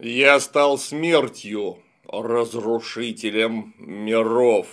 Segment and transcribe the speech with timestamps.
[0.00, 4.68] Я стал смертью, разрушителем миров.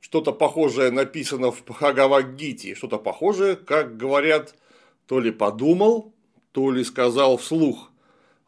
[0.00, 4.56] Что-то похожее написано в Бхагавадгите, что-то похожее, как говорят,
[5.06, 6.12] то ли подумал,
[6.50, 7.92] то ли сказал вслух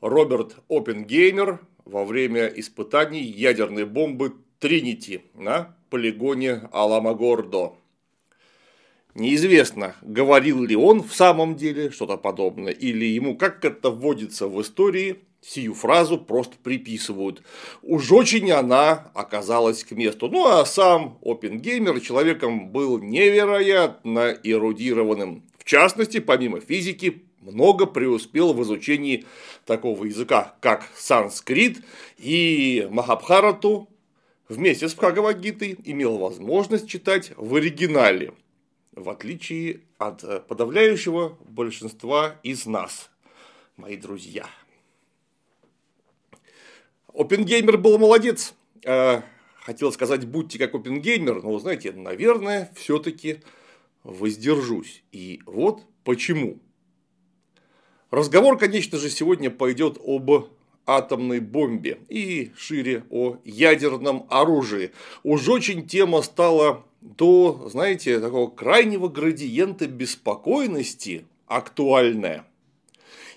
[0.00, 7.74] Роберт Оппенгеймер во время испытаний ядерной бомбы Тринити на полигоне Аламагордо.
[9.14, 14.60] Неизвестно, говорил ли он в самом деле что-то подобное, или ему, как это вводится в
[14.60, 17.42] истории, сию фразу просто приписывают.
[17.82, 20.28] Уж очень она оказалась к месту.
[20.28, 25.44] Ну а сам Опенгеймер человеком был невероятно эрудированным.
[25.58, 29.24] В частности, помимо физики, много преуспел в изучении
[29.64, 31.82] такого языка, как санскрит
[32.18, 33.88] и Махабхарату,
[34.48, 38.32] вместе с Бхагавадгитой имел возможность читать в оригинале,
[38.92, 43.10] в отличие от э, подавляющего большинства из нас,
[43.76, 44.46] мои друзья.
[47.14, 48.54] Опенгеймер был молодец.
[48.84, 49.22] Э,
[49.62, 53.40] хотел сказать, будьте как Опенгеймер, но, знаете, наверное, все-таки
[54.04, 55.02] воздержусь.
[55.12, 56.58] И вот почему.
[58.10, 60.48] Разговор, конечно же, сегодня пойдет об
[60.86, 64.90] атомной бомбе и шире о ядерном оружии.
[65.22, 72.44] Уж очень тема стала до, знаете, такого крайнего градиента беспокойности актуальная.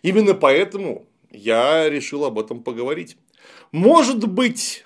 [0.02, 3.17] Именно поэтому я решил об этом поговорить.
[3.72, 4.86] Может быть,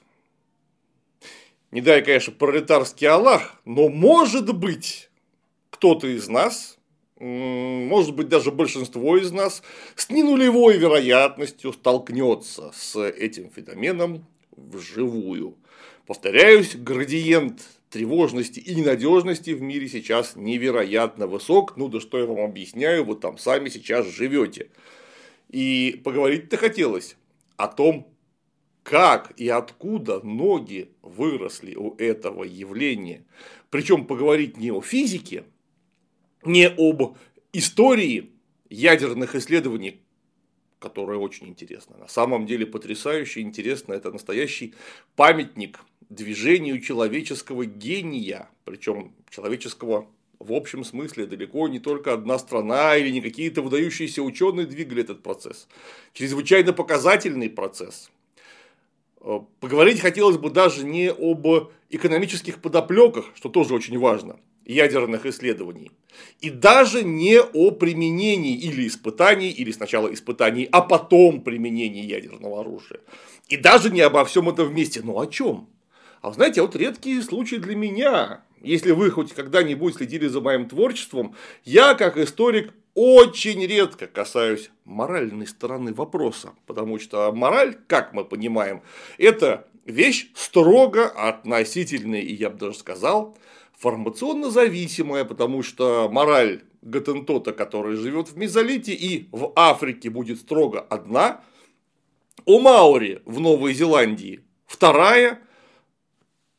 [1.72, 5.10] не дай, конечно, пролетарский Аллах, но может быть,
[5.70, 6.78] кто-то из нас
[7.20, 9.64] может быть, даже большинство из нас
[9.96, 15.56] с ненулевой вероятностью столкнется с этим феноменом вживую.
[16.06, 21.76] Повторяюсь, градиент тревожности и ненадежности в мире сейчас невероятно высок.
[21.76, 24.70] Ну да что я вам объясняю, вы там сами сейчас живете.
[25.50, 27.16] И поговорить-то хотелось
[27.56, 28.08] о том,
[28.88, 33.26] как и откуда ноги выросли у этого явления.
[33.70, 35.44] Причем поговорить не о физике,
[36.46, 37.18] не об
[37.52, 38.32] истории
[38.70, 40.00] ядерных исследований,
[40.80, 41.98] которая очень интересна.
[41.98, 43.92] На самом деле потрясающе интересно.
[43.92, 44.74] Это настоящий
[45.18, 50.08] памятник движению человеческого гения, причем человеческого
[50.40, 55.24] в общем смысле далеко не только одна страна или не какие-то выдающиеся ученые двигали этот
[55.24, 55.68] процесс.
[56.14, 58.12] Чрезвычайно показательный процесс.
[59.22, 61.48] Э, поговорить хотелось бы даже не об
[61.90, 65.92] экономических подоплеках, что тоже очень важно, ядерных исследований.
[66.42, 73.00] И даже не о применении или испытаний, или сначала испытаний, а потом применении ядерного оружия.
[73.50, 75.02] И даже не обо всем этом вместе.
[75.02, 75.70] Но о чем?
[76.22, 78.44] А знаете, вот редкие случаи для меня.
[78.62, 85.46] Если вы хоть когда-нибудь следили за моим творчеством, я, как историк, очень редко касаюсь моральной
[85.46, 88.82] стороны вопроса, потому что мораль, как мы понимаем,
[89.20, 93.38] это вещь строго относительная, и я бы даже сказал,
[93.78, 100.80] формационно зависимая, потому что мораль Гатентота, который живет в мезолите и в Африке будет строго
[100.80, 101.42] одна,
[102.46, 105.40] у Маури в Новой Зеландии вторая,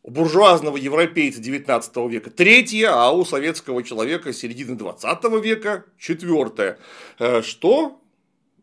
[0.09, 6.79] у буржуазного европейца 19 века третья, а у советского человека середины 20 века четвертая.
[7.19, 8.01] Э, что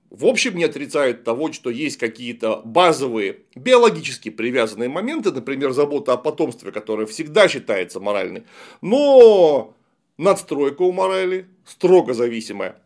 [0.09, 6.17] в общем, не отрицает того, что есть какие-то базовые биологически привязанные моменты, например, забота о
[6.17, 8.43] потомстве, которая всегда считается моральной,
[8.81, 9.75] но
[10.17, 12.81] надстройка у морали строго зависимая.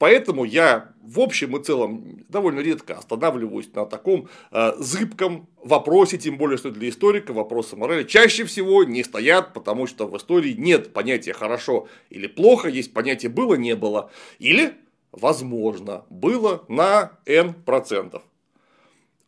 [0.00, 6.38] Поэтому я в общем и целом довольно редко останавливаюсь на таком э, зыбком вопросе, тем
[6.38, 10.94] более, что для историка вопросы морали чаще всего не стоят, потому что в истории нет
[10.94, 14.72] понятия хорошо или плохо, есть понятие было, не было, или
[15.12, 18.22] возможно, было на n процентов.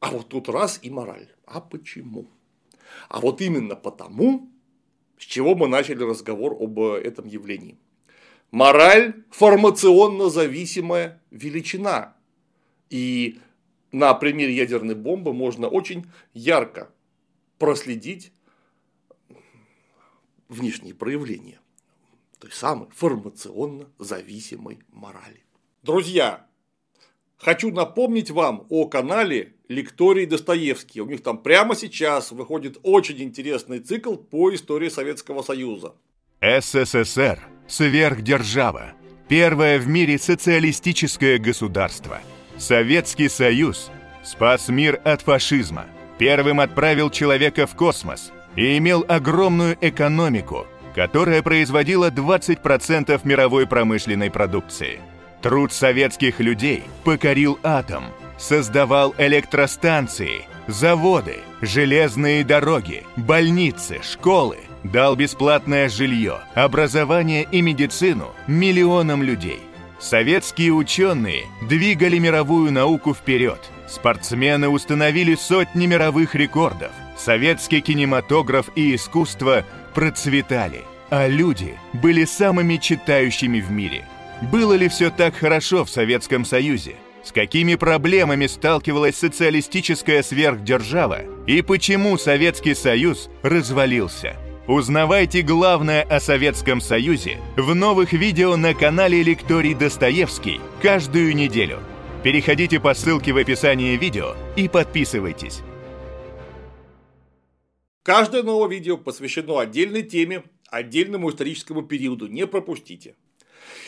[0.00, 1.28] А вот тут раз и мораль.
[1.44, 2.28] А почему?
[3.10, 4.48] А вот именно потому,
[5.18, 7.76] с чего мы начали разговор об этом явлении.
[8.52, 12.14] Мораль– формационно зависимая величина.
[12.90, 13.40] И
[13.92, 16.90] на примере ядерной бомбы можно очень ярко
[17.58, 18.30] проследить
[20.48, 21.60] внешние проявления
[22.38, 25.42] той самой формационно зависимой морали.
[25.82, 26.46] Друзья,
[27.38, 31.00] хочу напомнить вам о канале Лекторий Достоевский.
[31.00, 35.94] У них там прямо сейчас выходит очень интересный цикл по истории Советского Союза.
[36.42, 38.92] СССР– сверхдержава,
[39.28, 42.18] первое в мире социалистическое государство.
[42.58, 43.90] Советский Союз.
[44.22, 45.86] Спас мир от фашизма,
[46.18, 55.00] первым отправил человека в космос и имел огромную экономику, которая производила 20% мировой промышленной продукции–
[55.42, 58.04] Труд советских людей покорил атом,
[58.38, 69.60] создавал электростанции, заводы, железные дороги, больницы, школы, дал бесплатное жилье, образование и медицину миллионам людей.
[69.98, 73.60] Советские ученые двигали мировую науку вперед.
[73.88, 76.90] Спортсмены установили сотни мировых рекордов.
[77.16, 79.64] Советский кинематограф и искусство
[79.94, 84.04] процветали, а люди были самыми читающими в мире.
[84.50, 86.96] Было ли все так хорошо в Советском Союзе?
[87.22, 94.36] С какими проблемами сталкивалась социалистическая сверхдержава и почему Советский Союз развалился?
[94.68, 101.80] Узнавайте главное о Советском Союзе в новых видео на канале Лекторий Достоевский каждую неделю.
[102.22, 105.62] Переходите по ссылке в описании видео и подписывайтесь.
[108.04, 112.28] Каждое новое видео посвящено отдельной теме, отдельному историческому периоду.
[112.28, 113.16] Не пропустите.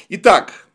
[0.08, 0.66] Итак,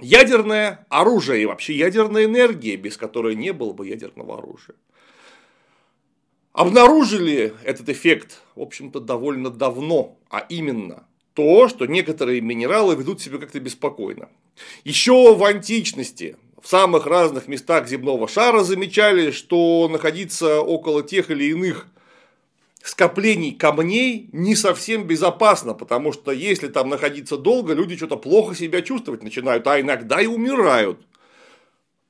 [0.00, 4.74] ядерное оружие и вообще ядерная энергия, без которой не было бы ядерного оружия.
[6.52, 13.38] Обнаружили этот эффект, в общем-то, довольно давно, а именно то, что некоторые минералы ведут себя
[13.38, 14.28] как-то беспокойно.
[14.84, 21.44] Еще в античности в самых разных местах земного шара замечали, что находиться около тех или
[21.44, 21.88] иных
[22.82, 28.82] скоплений камней не совсем безопасно, потому что если там находиться долго, люди что-то плохо себя
[28.82, 31.00] чувствовать начинают, а иногда и умирают.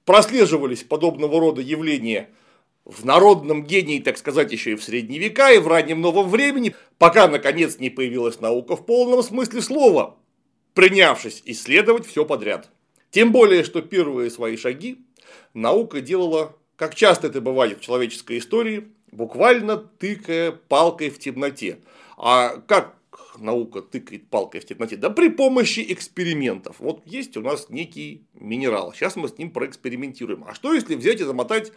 [0.04, 2.28] Прослеживались подобного рода явления
[2.84, 6.74] в народном гении, так сказать, еще и в средние века, и в раннем новом времени,
[6.98, 10.16] пока, наконец, не появилась наука в полном смысле слова,
[10.74, 12.70] принявшись исследовать все подряд.
[13.10, 14.98] Тем более, что первые свои шаги
[15.54, 21.78] наука делала, как часто это бывает в человеческой истории, буквально тыкая палкой в темноте.
[22.16, 22.96] А как
[23.38, 24.96] наука тыкает палкой в темноте?
[24.96, 26.76] Да при помощи экспериментов.
[26.78, 30.44] Вот есть у нас некий минерал, сейчас мы с ним проэкспериментируем.
[30.48, 31.72] А что если взять и замотать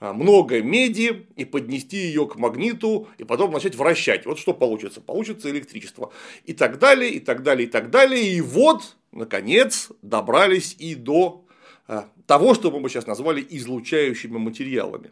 [0.00, 4.26] много меди и поднести ее к магниту и потом начать вращать.
[4.26, 5.00] Вот что получится?
[5.00, 6.12] Получится электричество.
[6.44, 8.22] И так далее, и так далее, и так далее.
[8.22, 11.44] И вот, наконец, добрались и до
[11.88, 15.10] а, того, что мы бы сейчас назвали излучающими материалами.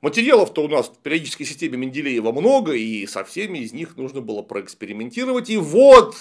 [0.00, 4.42] Материалов-то у нас в периодической системе Менделеева много, и со всеми из них нужно было
[4.42, 5.48] проэкспериментировать.
[5.48, 6.16] И вот,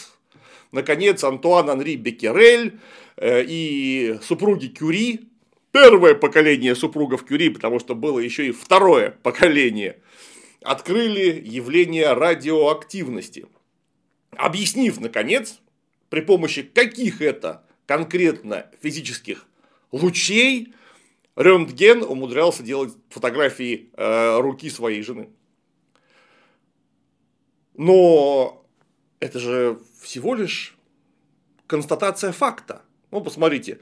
[0.71, 2.79] наконец, Антуан Анри Беккерель
[3.17, 5.30] э, и супруги Кюри
[5.71, 10.01] первое поколение супругов Кюри, потому что было еще и второе поколение,
[10.61, 13.45] открыли явление радиоактивности,
[14.31, 15.59] объяснив, наконец,
[16.09, 19.45] при помощи каких это конкретно физических
[19.91, 20.73] лучей
[21.35, 25.29] Рентген умудрялся делать фотографии э, руки своей жены.
[27.75, 28.65] Но
[29.19, 30.75] это же всего лишь
[31.67, 32.81] констатация факта.
[33.11, 33.79] Ну, посмотрите,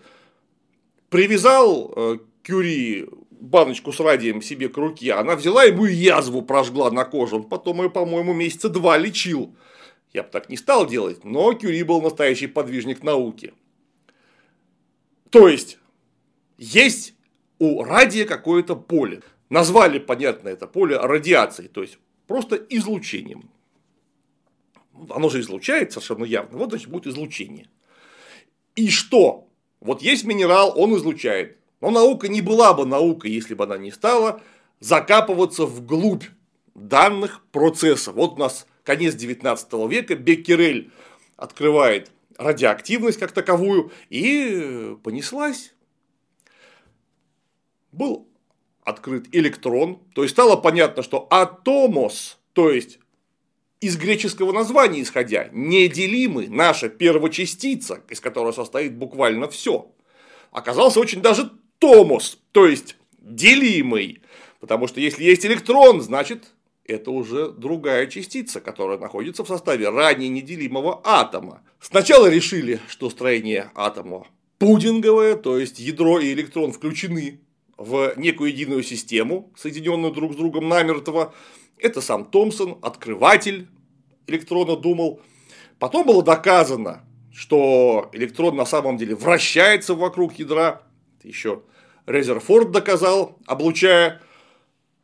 [1.09, 7.05] привязал э, Кюри баночку с радием себе к руке, она взяла ему язву прожгла на
[7.05, 9.55] коже, он потом ее, по-моему, месяца два лечил.
[10.13, 13.53] Я бы так не стал делать, но Кюри был настоящий подвижник науки.
[15.29, 15.77] То есть,
[16.57, 17.13] есть
[17.59, 19.21] у радия какое-то поле.
[19.49, 23.49] Назвали, понятно, это поле радиацией, то есть просто излучением.
[25.09, 26.57] Оно же излучает совершенно явно.
[26.57, 27.69] Вот значит будет излучение.
[28.75, 29.48] И что?
[29.79, 31.57] Вот есть минерал, он излучает.
[31.81, 34.41] Но наука не была бы наукой, если бы она не стала
[34.79, 36.25] закапываться вглубь
[36.73, 38.15] данных процессов.
[38.15, 40.91] Вот у нас конец 19 века, Беккерель
[41.35, 45.73] открывает радиоактивность как таковую и понеслась.
[47.91, 48.27] Был
[48.83, 52.99] открыт электрон, то есть стало понятно, что атомос, то есть
[53.81, 59.91] из греческого названия исходя, неделимый, наша первочастица, из которой состоит буквально все,
[60.51, 64.21] оказался очень даже томос, то есть делимый.
[64.59, 66.51] Потому что если есть электрон, значит
[66.85, 71.61] это уже другая частица, которая находится в составе ранее неделимого атома.
[71.79, 74.25] Сначала решили, что строение атома
[74.57, 77.39] пудинговое, то есть ядро и электрон включены
[77.77, 81.33] в некую единую систему, соединенную друг с другом намертво,
[81.79, 83.67] это сам Томпсон, открыватель
[84.27, 85.21] электрона, думал.
[85.79, 90.83] Потом было доказано, что электрон на самом деле вращается вокруг ядра.
[91.17, 91.63] Это еще
[92.05, 94.21] Резерфорд доказал, облучая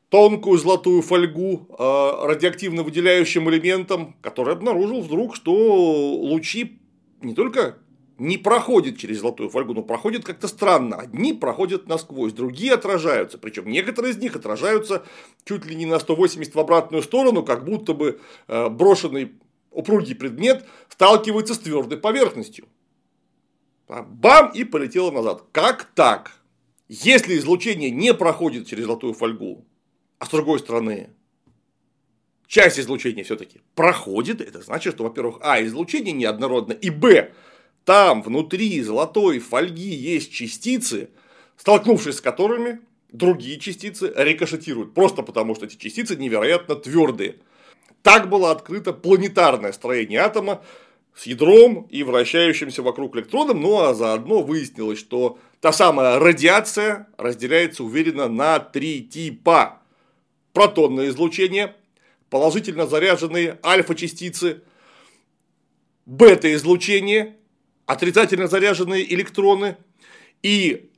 [0.10, 6.80] тонкую золотую фольгу э, радиоактивно выделяющим элементом, который обнаружил вдруг, что лучи
[7.22, 7.78] не только
[8.18, 10.98] не проходит через золотую фольгу, но проходит как-то странно.
[10.98, 13.38] Одни проходят насквозь, другие отражаются.
[13.38, 15.04] Причем некоторые из них отражаются
[15.44, 19.34] чуть ли не на 180 в обратную сторону, как будто бы э, брошенный
[19.72, 22.68] упругий предмет сталкивается с твердой поверхностью.
[23.88, 24.52] Бам!
[24.54, 25.44] И полетело назад.
[25.52, 26.32] Как так?
[26.88, 29.66] Если излучение не проходит через золотую фольгу,
[30.20, 31.10] а с другой стороны,
[32.48, 37.34] часть излучения все-таки проходит, это значит, что, во-первых, а, излучение неоднородно, и б,
[37.86, 41.10] там внутри золотой фольги есть частицы,
[41.56, 42.80] столкнувшись с которыми
[43.12, 47.38] другие частицы рикошетируют, просто потому что эти частицы невероятно твердые.
[48.02, 50.64] Так было открыто планетарное строение атома
[51.16, 57.84] с ядром и вращающимся вокруг электроном, ну а заодно выяснилось, что та самая радиация разделяется
[57.84, 59.82] уверенно на три типа.
[60.54, 61.76] Протонное излучение,
[62.30, 64.62] положительно заряженные альфа-частицы,
[66.06, 67.36] бета-излучение,
[67.86, 69.78] отрицательно заряженные электроны
[70.42, 70.90] и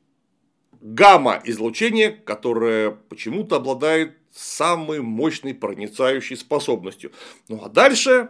[0.81, 7.11] гамма-излучение, которое почему-то обладает самой мощной проницающей способностью.
[7.47, 8.29] Ну а дальше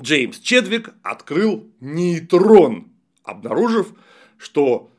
[0.00, 2.92] Джеймс Чедвик открыл нейтрон,
[3.24, 3.92] обнаружив,
[4.36, 4.90] что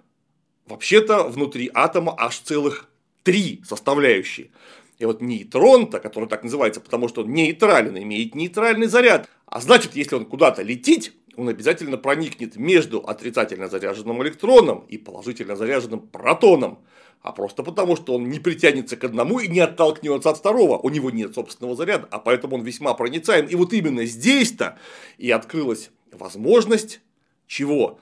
[0.67, 2.89] вообще-то внутри атома аж целых
[3.23, 4.51] три составляющие.
[4.97, 9.29] И вот нейтрон-то, который так называется, потому что он нейтрален, имеет нейтральный заряд.
[9.45, 15.55] А значит, если он куда-то летит, он обязательно проникнет между отрицательно заряженным электроном и положительно
[15.55, 16.79] заряженным протоном.
[17.21, 20.77] А просто потому, что он не притянется к одному и не оттолкнется от второго.
[20.77, 23.45] У него нет собственного заряда, а поэтому он весьма проницаем.
[23.45, 24.77] И вот именно здесь-то
[25.17, 26.99] и открылась возможность
[27.47, 27.99] чего?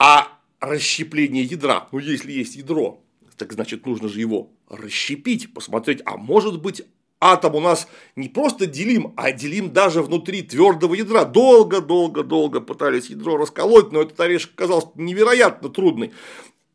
[0.00, 0.26] А
[0.58, 1.86] расщепление ядра.
[1.92, 3.00] Ну, если есть ядро,
[3.36, 6.82] так значит, нужно же его расщепить, посмотреть, а может быть,
[7.20, 7.86] атом у нас
[8.16, 11.24] не просто делим, а делим даже внутри твердого ядра.
[11.24, 16.12] Долго-долго-долго пытались ядро расколоть, но этот орешек оказался невероятно трудный.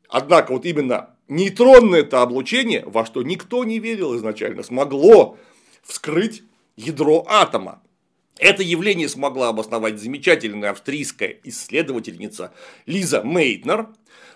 [0.08, 5.38] Однако вот именно нейтронное это облучение, во что никто не верил изначально, смогло
[5.84, 6.44] вскрыть
[6.76, 7.82] ядро атома.
[8.38, 12.54] Это явление смогла обосновать замечательная австрийская исследовательница
[12.86, 13.88] Лиза Мейтнер,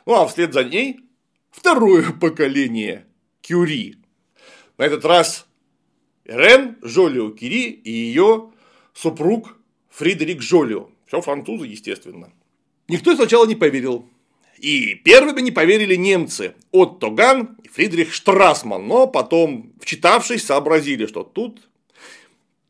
[0.06, 1.02] ну а вслед за ней
[1.52, 3.06] второе поколение
[3.42, 3.98] Кюри.
[4.78, 5.46] На этот раз
[6.30, 8.52] Рен Жолио Кюри и ее
[8.94, 9.58] супруг
[9.90, 10.90] Фридерик Жолио.
[11.08, 12.32] Все французы, естественно.
[12.88, 14.06] Никто сначала не поверил.
[14.60, 21.24] И первыми не поверили немцы Отто Ган и Фридрих Штрасман, но потом, вчитавшись, сообразили, что
[21.24, 21.62] тут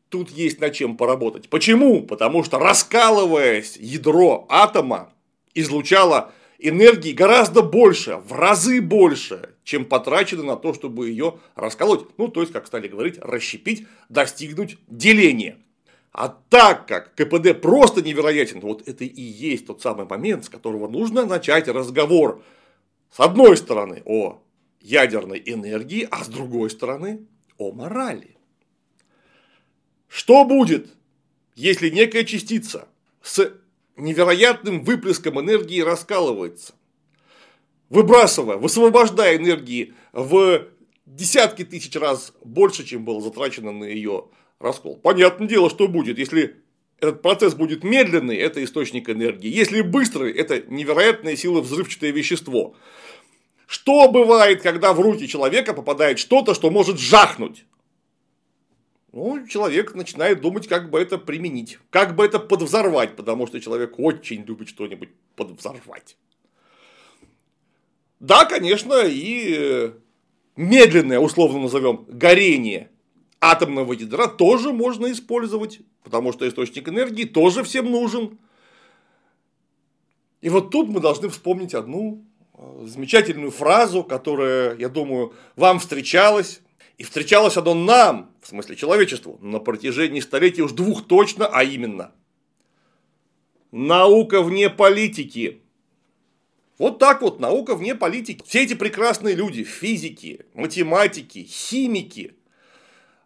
[0.08, 1.48] тут есть над чем поработать.
[1.48, 2.02] Почему?
[2.02, 5.12] Потому что раскалываясь ядро атома
[5.54, 12.06] излучало энергии гораздо больше, в разы больше, чем потрачено на то, чтобы ее расколоть.
[12.18, 15.58] Ну, то есть, как стали говорить, расщепить, достигнуть деления.
[16.12, 20.88] А так как КПД просто невероятен, вот это и есть тот самый момент, с которого
[20.88, 22.42] нужно начать разговор.
[23.12, 24.42] С одной стороны о
[24.80, 27.26] ядерной энергии, а с другой стороны
[27.58, 28.36] о морали.
[30.08, 30.88] Что будет,
[31.54, 32.88] если некая частица
[33.22, 33.52] с
[33.96, 36.74] невероятным выплеском энергии раскалывается,
[37.90, 40.68] выбрасывая, высвобождая энергии в
[41.04, 44.28] десятки тысяч раз больше, чем было затрачено на ее
[44.58, 44.96] раскол.
[44.96, 46.56] Понятное дело, что будет, если
[47.00, 49.48] этот процесс будет медленный, это источник энергии.
[49.48, 52.74] Если быстрый, это невероятная сила взрывчатое вещество.
[53.66, 57.64] Что бывает, когда в руки человека попадает что-то, что может жахнуть?
[59.12, 63.98] Ну, человек начинает думать, как бы это применить, как бы это подвзорвать, потому что человек
[63.98, 66.16] очень любит что-нибудь подвзорвать.
[68.20, 69.92] Да, конечно, и
[70.54, 72.90] медленное, условно назовем, горение
[73.40, 78.38] атомного ядра тоже можно использовать, потому что источник энергии тоже всем нужен.
[80.42, 82.24] И вот тут мы должны вспомнить одну
[82.54, 86.60] э, замечательную фразу, которая, я думаю, вам встречалась
[86.98, 92.12] и встречалось оно нам, в смысле человечеству, на протяжении столетий уж двух точно, а именно.
[93.72, 95.62] Наука вне политики.
[96.80, 98.42] Вот так вот, наука вне политики.
[98.46, 102.32] Все эти прекрасные люди, физики, математики, химики,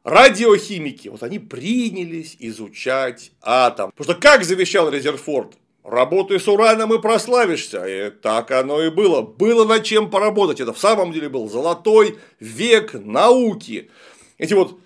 [0.03, 3.93] радиохимики, вот они принялись изучать атом.
[3.93, 5.53] Потому что как завещал Резерфорд?
[5.85, 7.87] Работай с ураном и прославишься.
[7.87, 9.23] И так оно и было.
[9.23, 10.59] Было над чем поработать.
[10.59, 13.89] Это в самом деле был золотой век науки.
[14.37, 14.81] Эти вот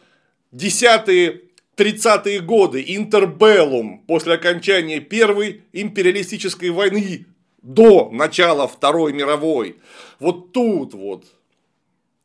[0.53, 1.41] десятые
[1.79, 7.25] 30-е годы, интербеллум, после окончания Первой империалистической войны,
[7.63, 9.77] до начала Второй мировой.
[10.21, 11.25] Вот тут вот,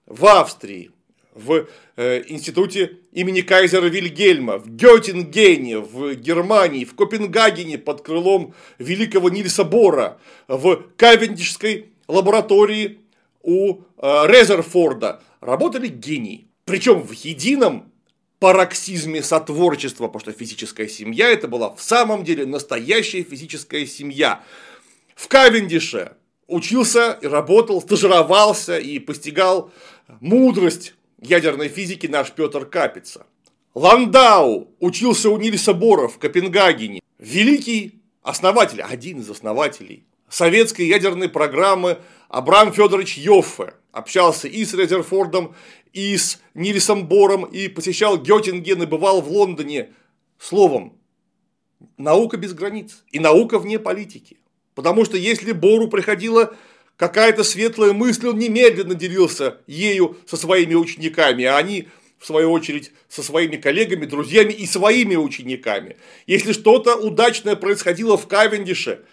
[0.05, 0.91] в Австрии,
[1.33, 9.29] в э, институте имени Кайзера Вильгельма, в Геттингене, в Германии, в Копенгагене под крылом великого
[9.29, 12.99] Нильса Бора, в Кавендишской лаборатории
[13.41, 16.47] у э, Резерфорда работали гении.
[16.65, 17.91] Причем в едином
[18.39, 24.43] пароксизме сотворчества, потому что физическая семья это была в самом деле настоящая физическая семья.
[25.15, 26.13] В Кавендише
[26.47, 29.71] учился, работал, стажировался и постигал
[30.19, 33.25] мудрость ядерной физики наш Петр Капица.
[33.73, 36.99] Ландау учился у Нильса Бора в Копенгагене.
[37.17, 45.55] Великий основатель, один из основателей советской ядерной программы Абрам Федорович Йоффе общался и с Резерфордом,
[45.91, 49.91] и с Нильсом Бором, и посещал Геттинген, и бывал в Лондоне.
[50.39, 50.97] Словом,
[51.97, 54.37] наука без границ и наука вне политики.
[54.75, 56.55] Потому что если Бору приходила
[56.97, 61.87] какая-то светлая мысль, он немедленно делился ею со своими учениками, а они
[62.23, 65.97] в свою очередь, со своими коллегами, друзьями и своими учениками.
[66.25, 69.03] Если что-то удачное происходило в Кавендише,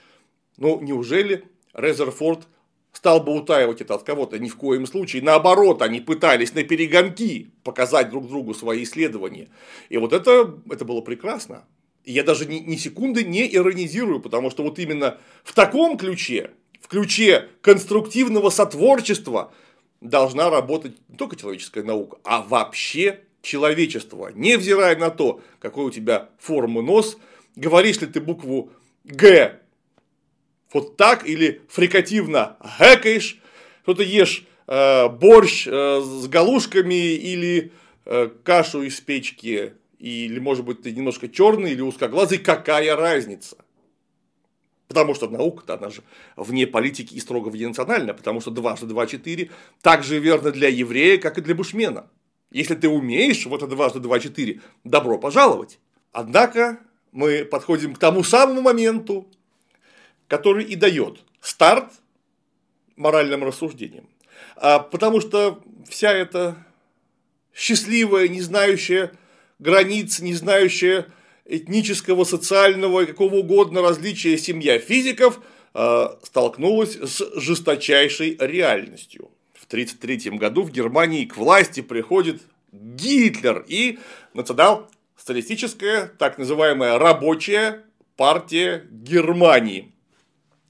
[0.58, 1.42] ну, неужели
[1.74, 2.46] Резерфорд
[2.92, 4.38] стал бы утаивать это от кого-то?
[4.38, 5.22] Ни в коем случае.
[5.22, 9.48] Наоборот, они пытались на перегонки показать друг другу свои исследования.
[9.88, 11.64] И вот это, это было прекрасно.
[12.04, 16.88] Я даже ни, ни секунды не иронизирую, потому что вот именно в таком ключе, в
[16.88, 19.52] ключе конструктивного сотворчества
[20.00, 26.30] должна работать не только человеческая наука, а вообще человечество, невзирая на то, какой у тебя
[26.38, 27.18] формы нос,
[27.56, 28.70] говоришь ли ты букву
[29.04, 29.60] Г
[30.72, 33.38] вот так или фрикативно гэкаешь,
[33.82, 37.72] что ты ешь э, борщ э, с галушками или
[38.04, 43.58] э, кашу из печки или, может быть, ты немножко черный или узкоглазый, какая разница?
[44.88, 46.02] Потому что наука-то, она же
[46.36, 49.50] вне политики и строго вне национальная, потому что дважды два– четыре
[49.82, 52.10] так же верно для еврея, как и для бушмена.
[52.50, 55.78] Если ты умеешь вот это дважды два– четыре, добро пожаловать.
[56.12, 56.80] Однако
[57.12, 59.28] мы подходим к тому самому моменту,
[60.26, 61.92] который и дает старт
[62.96, 64.08] моральным рассуждениям.
[64.56, 66.56] А потому что вся эта
[67.54, 69.12] счастливая, не знающая
[69.60, 71.06] границ, не знающая
[71.44, 75.40] этнического, социального и какого угодно различия семья физиков
[75.74, 79.30] а, столкнулась с жесточайшей реальностью.
[79.54, 83.98] В 1933 году в Германии к власти приходит Гитлер и
[84.34, 87.84] национал-социалистическая, так называемая рабочая
[88.16, 89.92] партия Германии.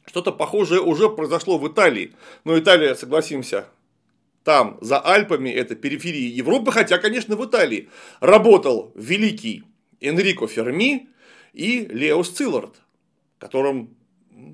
[0.06, 2.12] Что-то похожее уже произошло в Италии.
[2.44, 3.66] Но Италия, согласимся,
[4.44, 7.88] там, за Альпами, это периферия Европы, хотя, конечно, в Италии
[8.20, 9.64] работал великий
[10.00, 11.08] Энрико Ферми
[11.52, 12.80] и Лео Сциллард,
[13.38, 13.96] которым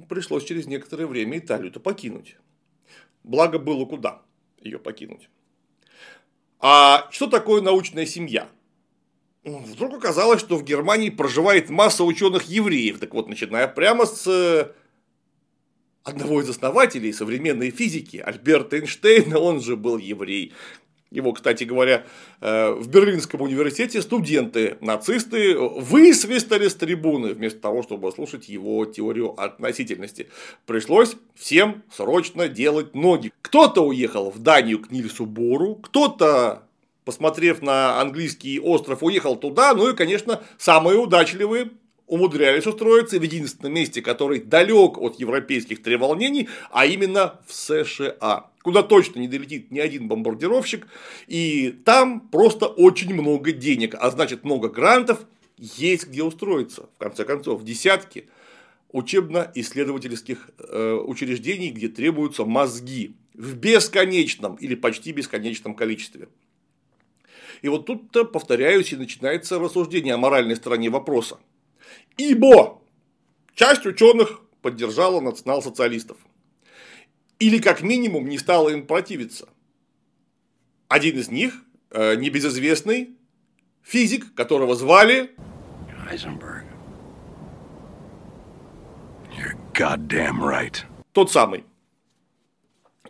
[0.09, 2.37] пришлось через некоторое время Италию-то покинуть.
[3.23, 4.23] Благо было куда
[4.61, 5.29] ее покинуть.
[6.59, 8.49] А что такое научная семья?
[9.45, 12.99] Вдруг оказалось, что в Германии проживает масса ученых евреев.
[12.99, 14.75] Так вот, начиная прямо с
[16.07, 20.53] одного из основателей современной физики, Альберта Эйнштейна, он же был еврей.
[21.11, 22.05] Его, кстати говоря,
[22.41, 29.41] э, в Берлинском университете студенты, нацисты высвистали с трибуны, вместо того, чтобы слушать его теорию
[29.41, 30.29] относительности.
[30.65, 33.33] Пришлось всем срочно делать ноги.
[33.43, 36.65] Кто-то уехал в Данию к Нильсу Бору, кто-то
[37.05, 41.71] посмотрев на английский остров, уехал туда, ну и, конечно, самые удачливые
[42.07, 48.83] умудрялись устроиться в единственном месте, который далек от европейских треволнений, а именно в США, куда
[48.83, 50.87] точно не долетит ни один бомбардировщик,
[51.27, 55.27] и там просто очень много денег, а значит много грантов,
[55.59, 58.29] есть где устроиться, в конце концов, десятки
[58.93, 66.29] учебно-исследовательских э, учреждений, где требуются мозги в бесконечном или почти бесконечном количестве.
[67.63, 71.39] И вот тут-то, повторяюсь, и начинается рассуждение о моральной стороне вопроса.
[72.17, 72.83] Ибо
[73.55, 76.19] часть ученых поддержала национал-социалистов.
[77.39, 79.49] Или как минимум не стала им противиться.
[80.89, 83.17] Один из них, э, небезызвестный
[83.83, 85.35] физик, которого звали
[86.09, 86.65] Heisenberg.
[89.37, 90.85] You're goddamn right.
[91.13, 91.65] Тот самый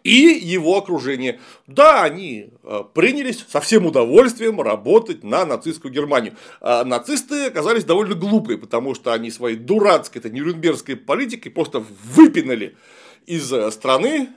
[0.07, 1.41] и его окружение.
[1.67, 6.35] Да, они э, принялись со всем удовольствием работать на нацистскую Германию.
[6.61, 12.77] А нацисты оказались довольно глупые, потому что они своей дурацкой, это нюрнбергской политикой просто выпинали
[13.27, 14.29] из э, страны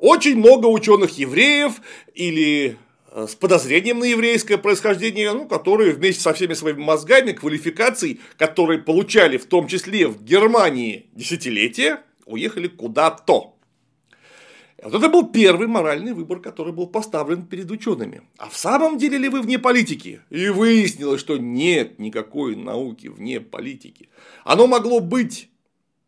[0.00, 1.74] очень много ученых евреев
[2.14, 2.78] или
[3.12, 8.78] э, с подозрением на еврейское происхождение, ну, которые вместе со всеми своими мозгами, квалификацией, которые
[8.78, 13.57] получали в том числе в Германии десятилетия, уехали куда-то.
[14.82, 18.22] Вот это был первый моральный выбор, который был поставлен перед учеными.
[18.36, 20.20] А в самом деле ли вы вне политики?
[20.30, 24.08] И выяснилось, что нет никакой науки вне политики.
[24.44, 25.50] Оно могло быть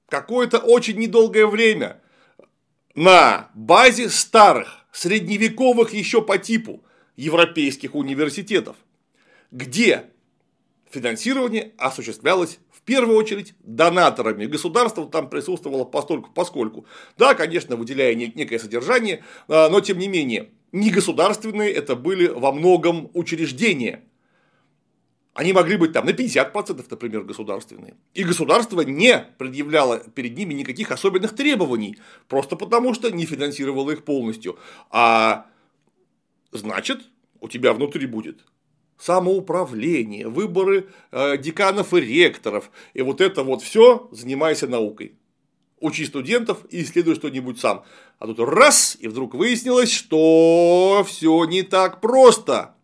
[0.08, 2.00] какое-то очень недолгое время
[2.94, 6.84] на базе старых, средневековых еще по типу
[7.16, 8.76] европейских университетов,
[9.50, 10.04] где
[10.90, 12.58] финансирование осуществлялось
[12.90, 14.46] первую очередь донаторами.
[14.46, 16.86] Государство там присутствовало постольку поскольку.
[17.16, 23.08] Да, конечно, выделяя некое содержание, а, но тем не менее, негосударственные это были во многом
[23.14, 24.02] учреждения.
[25.34, 27.94] Они могли быть там на 50%, например, государственные.
[28.12, 34.04] И государство не предъявляло перед ними никаких особенных требований, просто потому что не финансировало их
[34.04, 34.58] полностью.
[34.90, 35.46] А
[36.50, 37.02] значит,
[37.38, 38.44] у тебя внутри будет
[39.00, 42.70] самоуправление, выборы э, деканов и ректоров.
[42.92, 45.14] И вот это вот все занимайся наукой.
[45.80, 47.84] Учи студентов и исследуй что-нибудь сам.
[48.18, 52.74] А тут раз, и вдруг выяснилось, что все не так просто.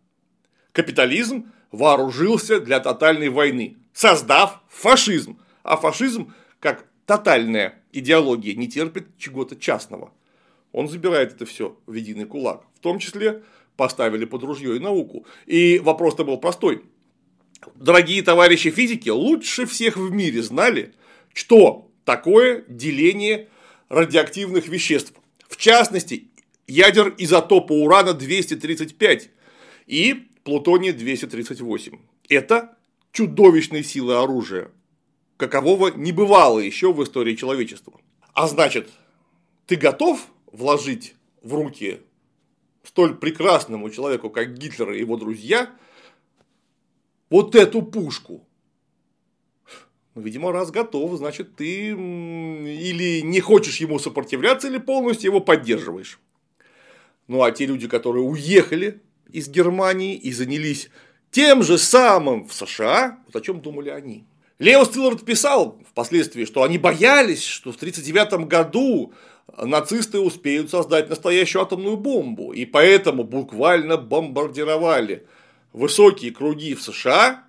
[0.72, 5.38] Капитализм вооружился для тотальной войны, создав фашизм.
[5.62, 10.11] А фашизм, как тотальная идеология, не терпит чего-то частного.
[10.72, 12.64] Он забирает это все в единый кулак.
[12.74, 13.42] В том числе
[13.76, 15.26] поставили под ружье и науку.
[15.46, 16.82] И вопрос-то был простой.
[17.74, 20.94] Дорогие товарищи физики лучше всех в мире знали,
[21.32, 23.48] что такое деление
[23.88, 25.12] радиоактивных веществ.
[25.48, 26.28] В частности,
[26.66, 29.28] ядер изотопа урана-235
[29.86, 31.98] и плутония-238.
[32.28, 32.76] Это
[33.12, 34.70] чудовищные силы оружия,
[35.36, 38.00] какового не бывало еще в истории человечества.
[38.32, 38.88] А значит,
[39.66, 42.00] ты готов вложить в руки
[42.87, 45.70] столь прекрасному человеку, как Гитлер и его друзья,
[47.31, 48.46] вот эту пушку.
[50.14, 56.18] Ну, видимо, раз готов, значит, ты или не хочешь ему сопротивляться, или полностью его поддерживаешь.
[57.29, 60.88] Ну, а те люди, которые уехали из Германии и занялись
[61.31, 64.25] тем же самым в США, вот о чем думали они.
[64.59, 69.12] Лео Стиллард писал впоследствии, что они боялись, что в 1939 году
[69.56, 75.26] нацисты успеют создать настоящую атомную бомбу, и поэтому буквально бомбардировали
[75.72, 77.44] высокие круги в США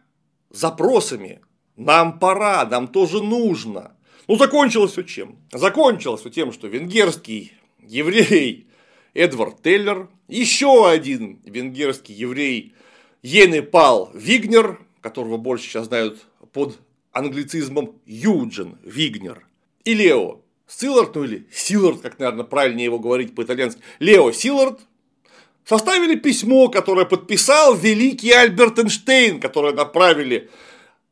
[0.49, 1.41] запросами
[1.75, 3.93] «нам пора, нам тоже нужно».
[4.27, 5.37] Ну, закончилось все чем?
[5.53, 8.67] Закончилось все тем, что венгерский еврей
[9.13, 12.75] Эдвард Теллер, еще один венгерский еврей
[13.21, 16.77] Йены Пал Вигнер, которого больше сейчас знают под
[17.13, 19.47] англицизмом Юджин Вигнер,
[19.85, 24.79] и Лео Силард, ну или Силард, как, наверное, правильнее его говорить по-итальянски, Лео Силард,
[25.63, 30.49] составили письмо, которое подписал великий Альберт Эйнштейн, которое направили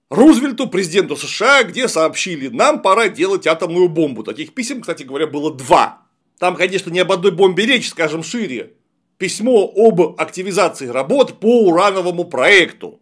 [0.09, 4.23] Рузвельту, президенту США, где сообщили, нам пора делать атомную бомбу.
[4.23, 6.03] Таких писем, кстати говоря, было два.
[6.37, 8.73] Там, конечно, не об одной бомбе речь, скажем шире.
[9.17, 12.99] Письмо об активизации работ по урановому проекту.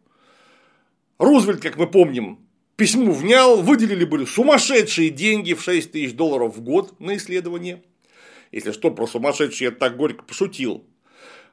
[1.17, 2.39] Рузвельт, как мы помним,
[2.75, 7.83] письму внял, выделили были сумасшедшие деньги в 6 тысяч долларов в год на исследование.
[8.51, 10.85] Если что, про сумасшедшие я так горько пошутил.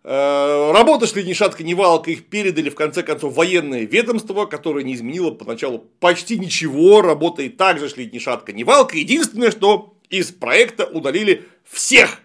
[0.03, 4.85] Э, работа шли ни шатка, ни валка, их передали в конце концов военное ведомство, которое
[4.85, 8.97] не изменило поначалу почти ничего, работа и также шли ни шатка, ни валка.
[8.97, 12.21] Единственное, что из проекта удалили всех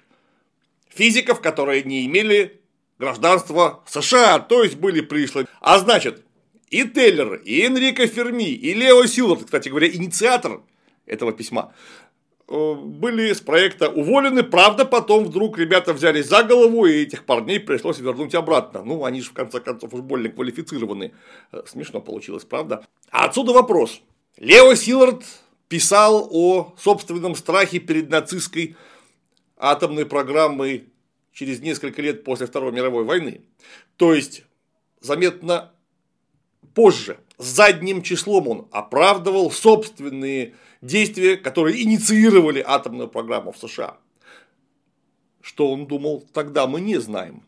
[0.89, 2.61] физиков, которые не имели
[2.97, 5.45] гражданства США, то есть были пришлы.
[5.59, 6.24] А значит,
[6.75, 10.61] и Теллер, и Энрико Ферми, и Лео Силвард, кстати говоря, инициатор
[11.05, 11.73] этого письма,
[12.49, 17.61] э, были с проекта уволены, правда, потом вдруг ребята взялись за голову, и этих парней
[17.61, 18.83] пришлось вернуть обратно.
[18.83, 21.13] Ну, они же, в конце концов, уж больно квалифицированы.
[21.53, 22.85] Э, смешно получилось, правда?
[23.09, 24.01] А отсюда вопрос.
[24.37, 25.23] Лео Силард
[25.69, 28.75] писал о собственном страхе перед нацистской
[29.55, 30.89] атомной программой
[31.31, 33.41] через несколько лет после Второй мировой войны.
[33.95, 34.43] То есть,
[34.99, 35.71] заметно
[36.75, 43.97] позже, задним числом он оправдывал собственные действия, которые инициировали атомную программу в США.
[45.41, 47.43] Что он думал тогда, мы не знаем.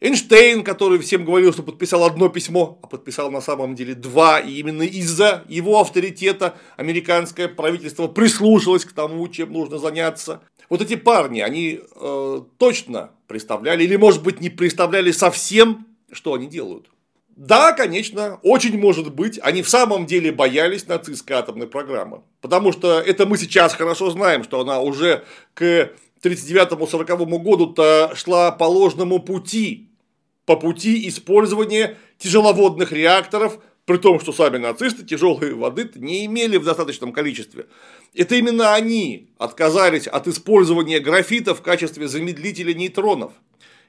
[0.00, 4.52] Эйнштейн, который всем говорил, что подписал одно письмо, а подписал на самом деле два, и
[4.58, 10.42] именно из-за его авторитета американское правительство прислушалось к тому, чем нужно заняться.
[10.68, 16.46] Вот эти парни, они э, точно представляли, или может быть не представляли совсем, что они
[16.46, 16.90] делают.
[17.36, 22.22] Да, конечно, очень может быть, они в самом деле боялись нацистской атомной программы.
[22.40, 25.22] Потому что это мы сейчас хорошо знаем, что она уже
[25.52, 25.90] к
[26.22, 29.90] 1939-1940 году-то шла по ложному пути.
[30.46, 36.64] По пути использования тяжеловодных реакторов, при том, что сами нацисты тяжелой воды не имели в
[36.64, 37.66] достаточном количестве.
[38.14, 43.32] Это именно они отказались от использования графита в качестве замедлителя нейтронов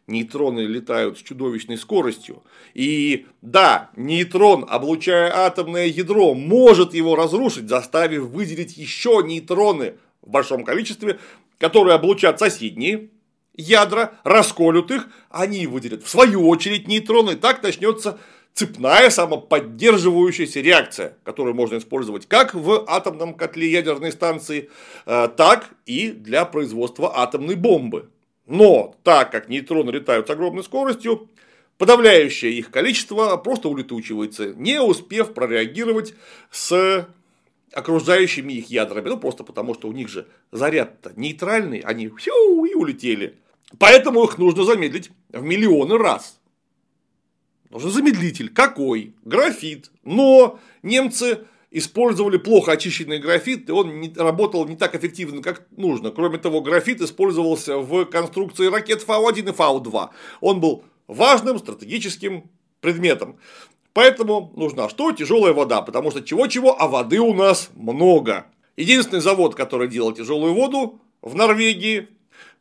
[0.08, 2.44] нейтроны летают с чудовищной скоростью.
[2.74, 10.64] И да, нейтрон, облучая атомное ядро, может его разрушить, заставив выделить еще нейтроны в большом
[10.64, 11.20] количестве,
[11.60, 13.10] которые облучат соседние
[13.56, 18.20] ядра, расколют их, они выделят в свою очередь нейтроны, и так начнется
[18.54, 24.70] цепная самоподдерживающаяся реакция, которую можно использовать как в атомном котле ядерной станции,
[25.06, 28.10] э, так и для производства атомной бомбы.
[28.48, 31.30] Но так как нейтроны летают с огромной скоростью,
[31.78, 36.16] подавляющее их количество просто улетучивается, не успев прореагировать
[36.50, 37.08] с
[37.74, 39.10] окружающими их ядрами.
[39.10, 43.38] Ну, просто потому, что у них же заряд-то нейтральный, они фью, и улетели.
[43.78, 46.40] Поэтому их нужно замедлить в миллионы раз.
[47.70, 48.50] Нужен замедлитель.
[48.50, 49.14] Какой?
[49.26, 49.92] Графит.
[50.04, 51.40] Но немцы
[51.72, 56.12] использовали плохо очищенный графит, и он не, работал не так эффективно, как нужно.
[56.12, 60.10] Кроме того, графит использовался в конструкции ракет Фау-1 и Фау-2.
[60.42, 62.50] Он был важным стратегическим
[62.80, 63.38] предметом.
[63.94, 65.12] Поэтому нужна что?
[65.12, 68.46] Тяжелая вода, потому что чего-чего, а воды у нас много.
[68.78, 72.08] Единственный завод, который делал тяжелую воду в Норвегии,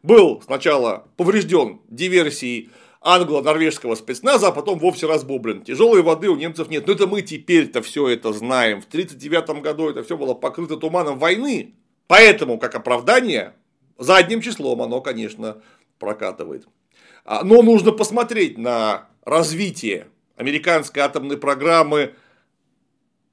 [0.02, 2.70] был сначала поврежден диверсией
[3.06, 5.62] англо-норвежского спецназа, а потом вовсе разбоблен.
[5.62, 6.86] Тяжелой воды у немцев нет.
[6.86, 8.82] Но это мы теперь-то все это знаем.
[8.82, 11.76] В 1939 году это все было покрыто туманом войны.
[12.08, 13.54] Поэтому, как оправдание,
[13.96, 15.62] задним числом оно, конечно,
[16.00, 16.66] прокатывает.
[17.24, 22.14] А, но нужно посмотреть на развитие американской атомной программы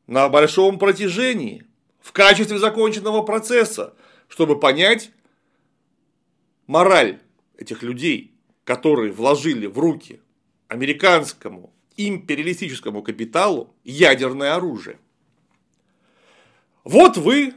[0.05, 1.65] на большом протяжении,
[1.99, 3.93] в качестве законченного процесса,
[4.27, 5.11] чтобы понять
[6.67, 7.19] мораль
[7.57, 8.32] этих людей,
[8.63, 10.21] которые вложили в руки
[10.67, 14.97] американскому империалистическому капиталу ядерное оружие.
[16.83, 17.53] Вот вы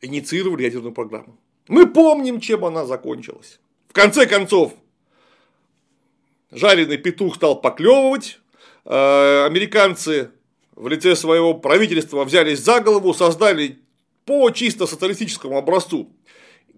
[0.00, 1.38] инициировали ядерную программу.
[1.68, 3.60] Мы помним, чем она закончилась.
[3.88, 4.74] В конце концов,
[6.50, 8.40] жареный петух стал поклевывать,
[8.84, 10.30] э, американцы
[10.74, 13.80] в лице своего правительства взялись за голову, создали
[14.24, 16.12] по чисто социалистическому образцу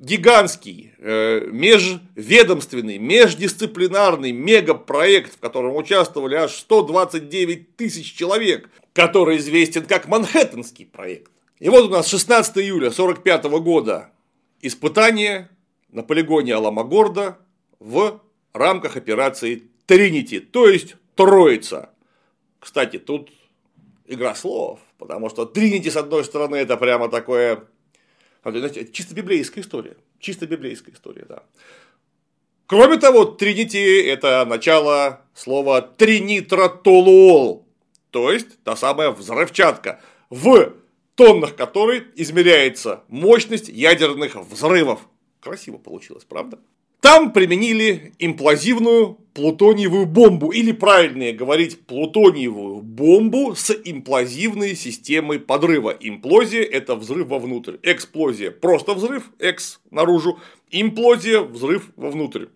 [0.03, 10.09] гигантский, э, межведомственный, междисциплинарный мегапроект, в котором участвовали аж 129 тысяч человек, который известен как
[10.09, 11.31] Манхэттенский проект.
[11.61, 14.11] И вот у нас 16 июля 1945 года
[14.61, 15.49] испытание
[15.93, 17.39] на полигоне Аламагорда
[17.79, 18.21] в
[18.53, 21.91] рамках операции Тринити, то есть Троица.
[22.59, 23.31] Кстати, тут
[24.07, 27.65] игра слов, потому что Тринити, с одной стороны, это прямо такое,
[28.51, 31.45] знаете, чисто библейская история, чисто библейская история, да.
[32.67, 37.67] Кроме того, Тринити– это начало слова тринитротолуол,
[38.11, 40.01] то есть та самая взрывчатка,
[40.31, 40.73] в
[41.15, 45.01] тоннах которой измеряется мощность ядерных взрывов.
[45.41, 46.59] Красиво получилось, правда?
[47.03, 55.91] Там применили имплазивную плутониевую бомбу, или правильнее говорить, плутониевую бомбу с имплазивной системой подрыва.
[55.99, 60.39] Имплозия– это взрыв вовнутрь, эксплозия– просто взрыв, экс наружу,
[60.71, 62.47] имплозия– взрыв вовнутрь.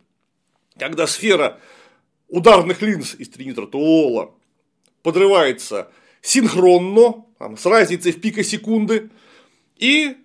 [0.78, 1.59] Когда сфера
[2.28, 4.32] ударных линз из тринитротолуола
[5.02, 9.11] подрывается синхронно, там, с разницей в пикосекунды,
[9.76, 10.16] и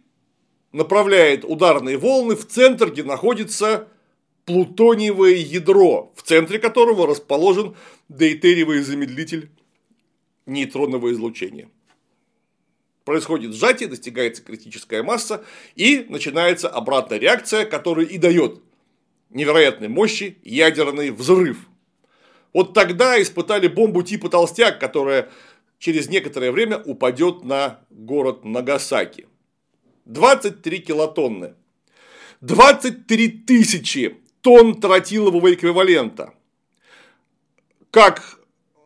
[0.74, 3.88] направляет ударные волны в центр, где находится
[4.46, 7.76] плутониевое ядро, в центре которого расположен
[8.10, 9.50] дейтериевый замедлитель
[10.46, 11.70] нейтронного излучения.
[13.06, 15.44] Происходит сжатие, достигается критическая масса
[15.76, 18.62] и начинается обратная реакция, которая и дает
[19.30, 21.68] невероятной мощи ядерный взрыв.
[22.54, 25.30] Вот тогда испытали бомбу типа толстяк, которая
[25.80, 29.28] через некоторое время упадет на город Нагасаки.
[30.06, 31.56] 23 килотонны.
[32.42, 36.34] 23 тысячи тонн тротилового эквивалента.
[37.92, 38.40] Как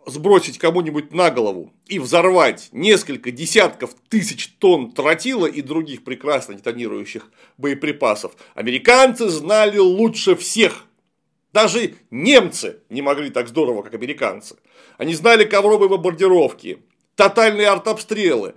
[0.05, 7.31] сбросить кому-нибудь на голову и взорвать несколько десятков тысяч тонн тротила и других прекрасно детонирующих
[7.57, 10.85] боеприпасов, американцы знали лучше всех.
[11.53, 14.57] Даже немцы не могли так здорово, как американцы.
[14.97, 16.79] Они знали ковровые бомбардировки,
[17.15, 18.55] тотальные артобстрелы,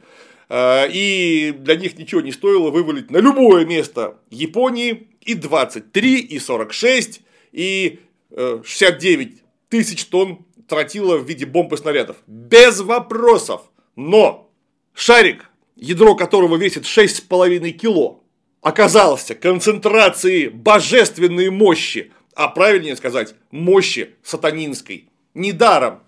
[0.50, 7.20] и для них ничего не стоило вывалить на любое место Японии и 23, и 46,
[7.52, 8.00] и
[8.32, 9.36] 69 э,
[9.68, 12.16] тысяч тонн тротила в виде бомб и снарядов.
[12.26, 13.62] Без вопросов.
[13.96, 14.50] Но
[14.94, 18.22] шарик, ядро которого весит 6,5 кило,
[18.60, 25.10] оказался концентрацией божественной мощи, а правильнее сказать, мощи сатанинской.
[25.34, 26.00] Недаром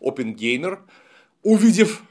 [0.00, 0.80] Опенгеймер,
[1.42, 2.02] увидев,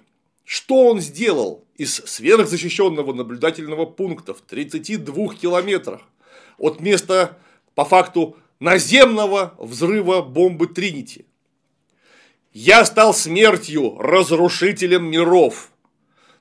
[0.44, 6.02] что он сделал из сверхзащищенного наблюдательного пункта в 32 километрах
[6.58, 7.38] от места,
[7.76, 11.26] по факту, наземного взрыва бомбы Тринити.
[12.54, 15.72] Я стал смертью, разрушителем миров.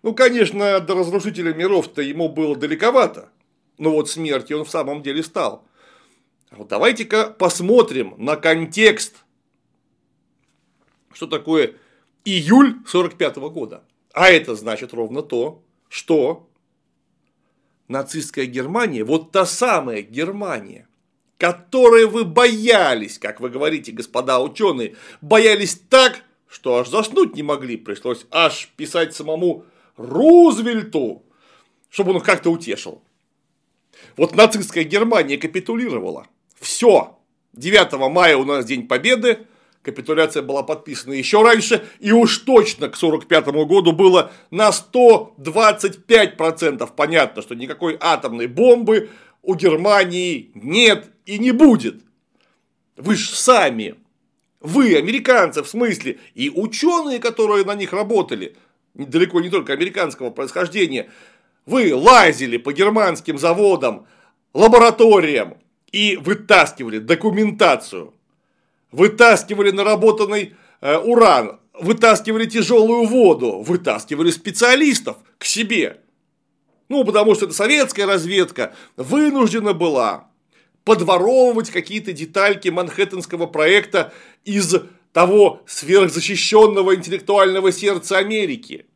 [0.02, 3.30] Ну, конечно, до разрушителя миров-то ему было далековато,
[3.78, 5.66] но вот смертью он в самом деле стал.
[6.52, 9.24] Вот давайте-ка посмотрим на контекст,
[11.12, 11.74] что такое
[12.24, 13.82] июль 45 года.
[14.14, 16.48] А это значит ровно то, что
[17.88, 20.86] нацистская Германия, вот та самая Германия,
[21.36, 27.76] которой вы боялись, как вы говорите, господа ученые, боялись так, что аж заснуть не могли,
[27.76, 29.64] пришлось аж писать самому
[29.96, 31.24] Рузвельту,
[31.90, 33.02] чтобы он как-то утешил.
[34.16, 36.28] Вот нацистская Германия капитулировала.
[36.60, 37.18] Все.
[37.54, 39.46] 9 мая у нас День Победы,
[39.84, 47.42] капитуляция была подписана еще раньше, и уж точно к 1945 году было на 125% понятно,
[47.42, 49.10] что никакой атомной бомбы
[49.42, 52.02] у Германии нет и не будет.
[52.96, 53.96] Вы ж сами,
[54.60, 58.56] вы, американцы, в смысле, и ученые, которые на них работали,
[58.94, 61.10] далеко не только американского происхождения,
[61.66, 64.06] вы лазили по германским заводам,
[64.54, 65.58] лабораториям
[65.92, 68.14] и вытаскивали документацию,
[68.94, 76.00] вытаскивали наработанный э, уран, вытаскивали тяжелую воду, вытаскивали специалистов к себе.
[76.88, 80.28] Ну, потому что это советская разведка вынуждена была
[80.84, 84.12] подворовывать какие-то детальки манхэттенского проекта
[84.44, 84.74] из
[85.12, 88.86] того сверхзащищенного интеллектуального сердца Америки.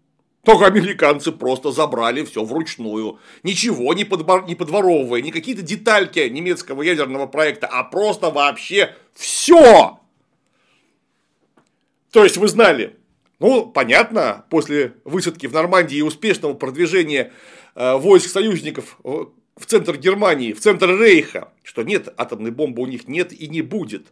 [0.48, 6.80] Только американцы просто забрали все вручную, ничего не, подбор, не подворовывая, не какие-то детальки немецкого
[6.80, 10.00] ядерного проекта, а просто вообще все.
[12.10, 12.96] То есть вы знали,
[13.40, 17.30] ну, понятно, после высадки в Нормандии и успешного продвижения
[17.74, 23.06] э, войск союзников в центр Германии, в центр Рейха, что нет, атомной бомбы у них
[23.06, 24.06] нет и не будет.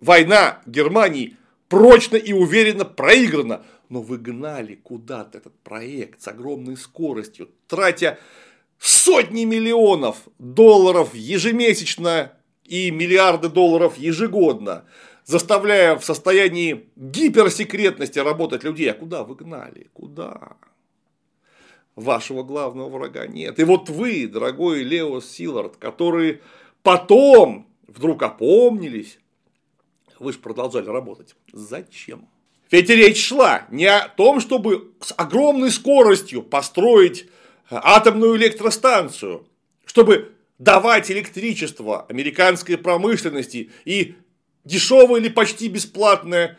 [0.00, 1.36] Война Германии
[1.68, 3.64] прочно и уверенно проиграна,
[3.94, 8.18] но вы гнали куда-то этот проект с огромной скоростью, тратя
[8.76, 12.32] сотни миллионов долларов ежемесячно
[12.64, 14.84] и миллиарды долларов ежегодно,
[15.24, 18.90] заставляя в состоянии гиперсекретности работать людей.
[18.90, 19.88] А куда вы гнали?
[19.92, 20.56] Куда?
[21.94, 23.60] вашего главного врага нет.
[23.60, 26.40] И вот вы, дорогой Лео Силард, которые
[26.82, 29.20] потом вдруг опомнились,
[30.18, 31.36] вы же продолжали работать.
[31.52, 32.26] Зачем?
[32.74, 37.26] Ведь речь шла не о том, чтобы с огромной скоростью построить
[37.70, 39.46] атомную электростанцию,
[39.84, 44.16] чтобы давать электричество американской промышленности и
[44.64, 46.58] дешевое или почти бесплатное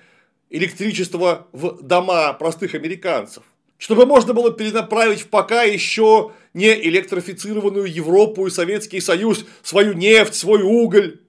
[0.49, 3.43] электричество в дома простых американцев
[3.77, 10.35] чтобы можно было перенаправить в пока еще не электрифицированную Европу и Советский Союз свою нефть,
[10.35, 11.19] свой уголь,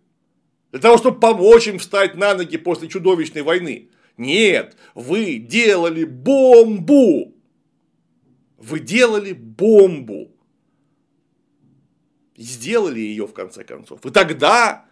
[0.70, 3.88] для того, чтобы помочь им встать на ноги после чудовищной войны.
[4.16, 7.34] Нет, вы делали бомбу.
[8.56, 10.32] Вы делали бомбу.
[12.36, 14.04] Сделали ее в конце концов.
[14.04, 14.86] И тогда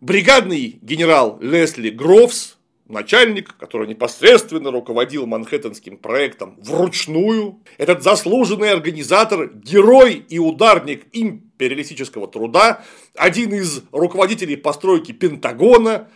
[0.00, 2.58] бригадный генерал Лесли Грофс
[2.88, 7.60] начальник, который непосредственно руководил Манхэттенским проектом вручную.
[7.76, 12.82] Этот заслуженный организатор, герой и ударник империалистического труда,
[13.14, 16.08] один из руководителей постройки Пентагона.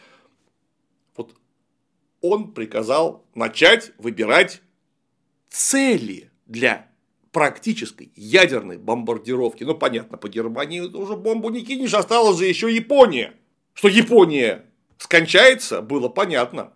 [2.22, 4.62] Он приказал начать выбирать
[5.50, 6.88] цели для
[7.32, 9.64] практической ядерной бомбардировки.
[9.64, 13.34] Ну, понятно, по Германии уже бомбу не кинешь, осталась же еще Япония.
[13.74, 14.64] Что Япония
[14.98, 16.72] скончается, было понятно.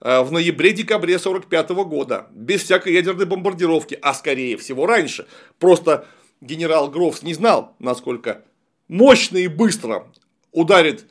[0.00, 5.26] Э, в ноябре-декабре 1945 года, без всякой ядерной бомбардировки, а скорее всего раньше.
[5.58, 6.06] Просто
[6.40, 8.42] генерал Грофс не знал, насколько
[8.88, 10.10] мощно и быстро
[10.52, 11.06] ударит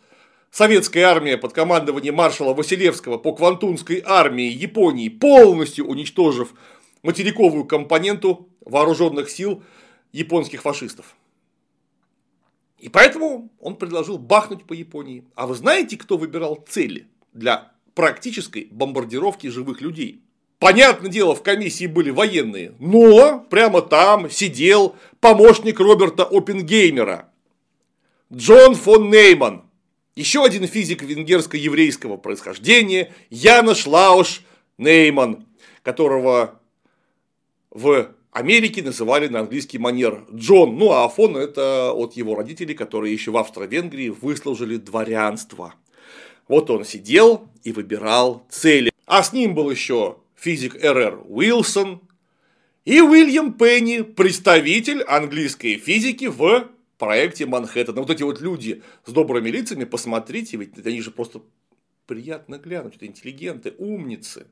[0.51, 6.53] советская армия под командованием маршала Василевского по Квантунской армии Японии, полностью уничтожив
[7.03, 9.63] материковую компоненту вооруженных сил
[10.11, 11.15] японских фашистов.
[12.79, 15.25] И поэтому он предложил бахнуть по Японии.
[15.35, 20.23] А вы знаете, кто выбирал цели для практической бомбардировки живых людей?
[20.59, 27.29] Понятное дело, в комиссии были военные, но прямо там сидел помощник Роберта Оппенгеймера,
[28.31, 29.68] Джон фон Нейман,
[30.19, 34.41] еще один физик венгерско-еврейского происхождения, Янош Лауш
[34.77, 35.45] Нейман,
[35.81, 36.59] которого
[37.71, 43.13] в Америки называли на английский манер Джон, ну а Афон это от его родителей, которые
[43.13, 45.73] еще в Австро-Венгрии выслужили дворянство.
[46.49, 48.91] Вот он сидел и выбирал цели.
[49.05, 51.21] А с ним был еще физик Р.Р.
[51.29, 52.01] Уилсон
[52.83, 56.67] и Уильям Пенни, представитель английской физики в
[56.99, 57.95] проекте Манхэттен.
[57.95, 61.41] Вот эти вот люди с добрыми лицами, посмотрите, ведь они же просто
[62.05, 64.47] приятно глянуть, это интеллигенты, умницы.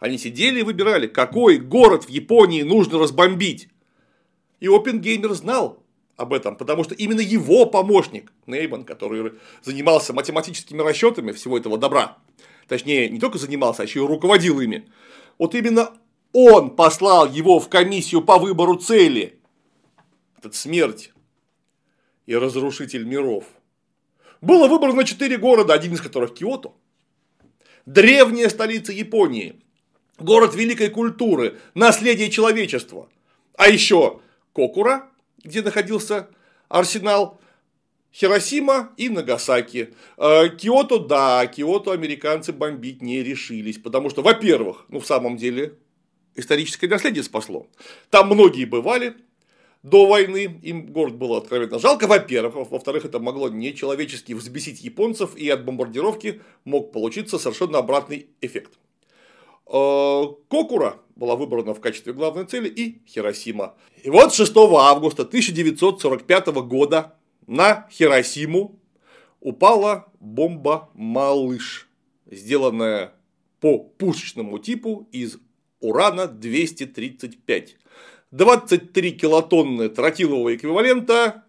[0.00, 3.68] Они сидели и выбирали, какой город в Японии нужно разбомбить.
[4.60, 5.82] И Опенгеймер знал
[6.16, 12.18] об этом, потому что именно его помощник, Нейман, который занимался математическими расчетами всего этого добра,
[12.66, 14.88] точнее, не только занимался, а еще и руководил ими.
[15.38, 15.92] Вот именно
[16.32, 19.38] он послал его в комиссию по выбору цели.
[20.38, 21.12] Этот смерть
[22.32, 23.44] и разрушитель миров.
[24.40, 26.72] Было выбрано четыре города, один из которых Киото.
[27.84, 29.60] Древняя столица Японии.
[30.18, 33.08] Город великой культуры, наследие человечества.
[33.56, 34.20] А еще
[34.54, 35.10] Кокура,
[35.42, 36.28] где находился
[36.68, 37.38] арсенал,
[38.14, 39.94] Хиросима и Нагасаки.
[40.16, 45.78] Э, Киото, да, Киото американцы бомбить не решились, потому что, во-первых, ну в самом деле
[46.34, 47.68] историческое наследие спасло.
[48.10, 49.16] Там многие бывали
[49.82, 52.70] до войны, им город было откровенно жалко, во-первых.
[52.70, 58.78] Во-вторых, это могло нечеловечески взбесить японцев, и от бомбардировки мог получиться совершенно обратный эффект.
[59.66, 63.74] Э, Кокура была выбрана в качестве главной цели и Хиросима.
[64.02, 67.16] И вот 6 августа 1945 года
[67.46, 68.78] на Хиросиму
[69.40, 71.88] упала бомба «Малыш»,
[72.30, 73.14] сделанная
[73.60, 75.38] по пушечному типу из
[75.80, 77.68] урана-235.
[78.32, 81.44] 23 килотонны тротилового эквивалента,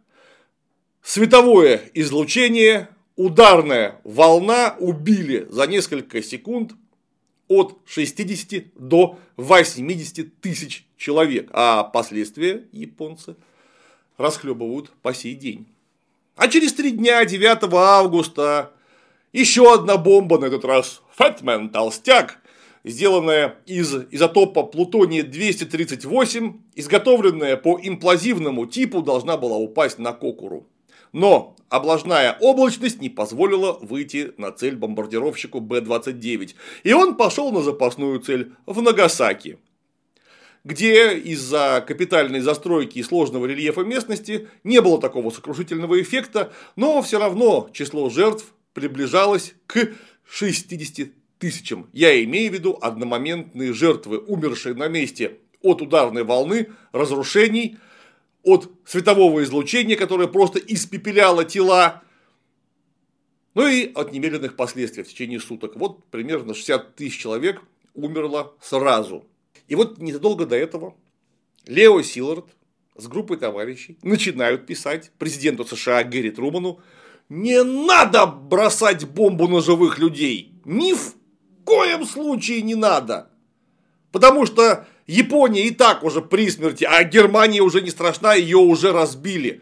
[1.01, 6.73] световое излучение, ударная волна убили за несколько секунд
[7.47, 13.35] от 60 до 80 тысяч человек, а последствия японцы
[14.17, 15.65] расхлебывают по сей день.
[16.35, 18.71] А через три дня, 9 августа,
[19.31, 22.39] еще одна бомба, на этот раз Фэтмен Толстяк,
[22.83, 30.67] сделанная из изотопа плутония-238, изготовленная по имплазивному типу, должна была упасть на Кокуру.
[31.11, 38.19] Но облажная облачность не позволила выйти на цель бомбардировщику Б-29, и он пошел на запасную
[38.19, 39.59] цель в Нагасаки,
[40.63, 47.19] где из-за капитальной застройки и сложного рельефа местности не было такого сокрушительного эффекта, но все
[47.19, 49.89] равно число жертв приближалось к
[50.27, 51.09] 60
[51.43, 51.89] тысячам.
[51.91, 57.77] Я имею в виду одномоментные жертвы, умершие на месте от ударной волны, разрушений,
[58.43, 62.01] от светового излучения, которое просто испепеляло тела,
[63.55, 65.75] ну и от немедленных последствий в течение суток.
[65.75, 67.61] Вот примерно 60 тысяч человек
[67.93, 69.25] умерло сразу.
[69.67, 70.95] И вот незадолго до этого
[71.67, 72.45] Лео Силард
[72.95, 76.79] с группой товарищей начинают писать президенту США Гэри Труману
[77.27, 80.53] не надо бросать бомбу на живых людей.
[80.63, 81.22] В
[81.63, 83.29] коем случае не надо.
[84.11, 88.91] Потому что Япония и так уже при смерти, а Германия уже не страшна, ее уже
[88.91, 89.61] разбили.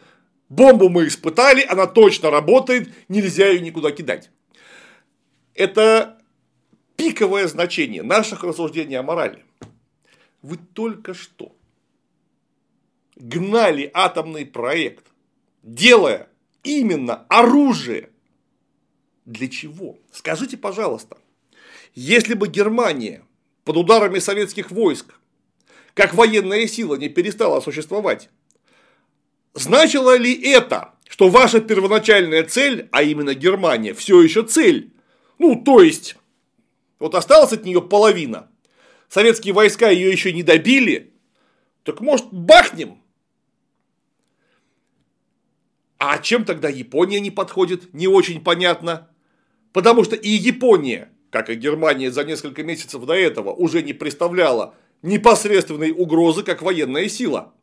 [0.50, 4.30] Бомбу мы испытали, она точно работает, нельзя ее никуда кидать.
[5.54, 6.18] Это
[6.98, 9.46] пиковое значение наших рассуждений о морали.
[10.42, 11.56] Вы только что
[13.16, 15.06] гнали атомный проект,
[15.64, 16.28] делая
[16.64, 18.10] именно оружие.
[19.26, 19.98] Для чего?
[20.12, 21.18] Скажите, пожалуйста,
[21.94, 23.24] если бы Германия
[23.64, 25.16] под ударами советских войск,
[25.94, 28.30] как военная сила, не перестала существовать,
[29.54, 34.94] значило ли это, что ваша первоначальная цель, а именно Германия, все еще цель?
[35.38, 36.16] Ну, то есть,
[37.00, 38.50] вот осталась от нее половина,
[39.10, 41.14] советские войска ее еще не добили,
[41.84, 43.02] так может бахнем?
[45.98, 49.10] А чем тогда Япония не подходит, не очень понятно.
[49.72, 54.76] Потому что и Япония как и Германия за несколько месяцев до этого, уже не представляла
[55.02, 57.54] непосредственной угрозы как военная сила.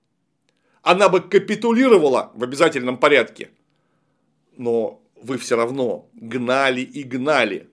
[0.82, 3.50] Она бы капитулировала в обязательном порядке.
[4.56, 7.68] Но вы все равно гнали и гнали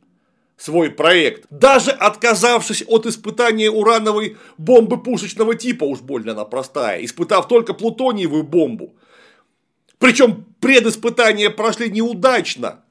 [0.58, 7.48] свой проект, даже отказавшись от испытания урановой бомбы пушечного типа, уж больно она простая, испытав
[7.48, 8.94] только плутониевую бомбу.
[9.98, 12.84] Причем предиспытания прошли неудачно.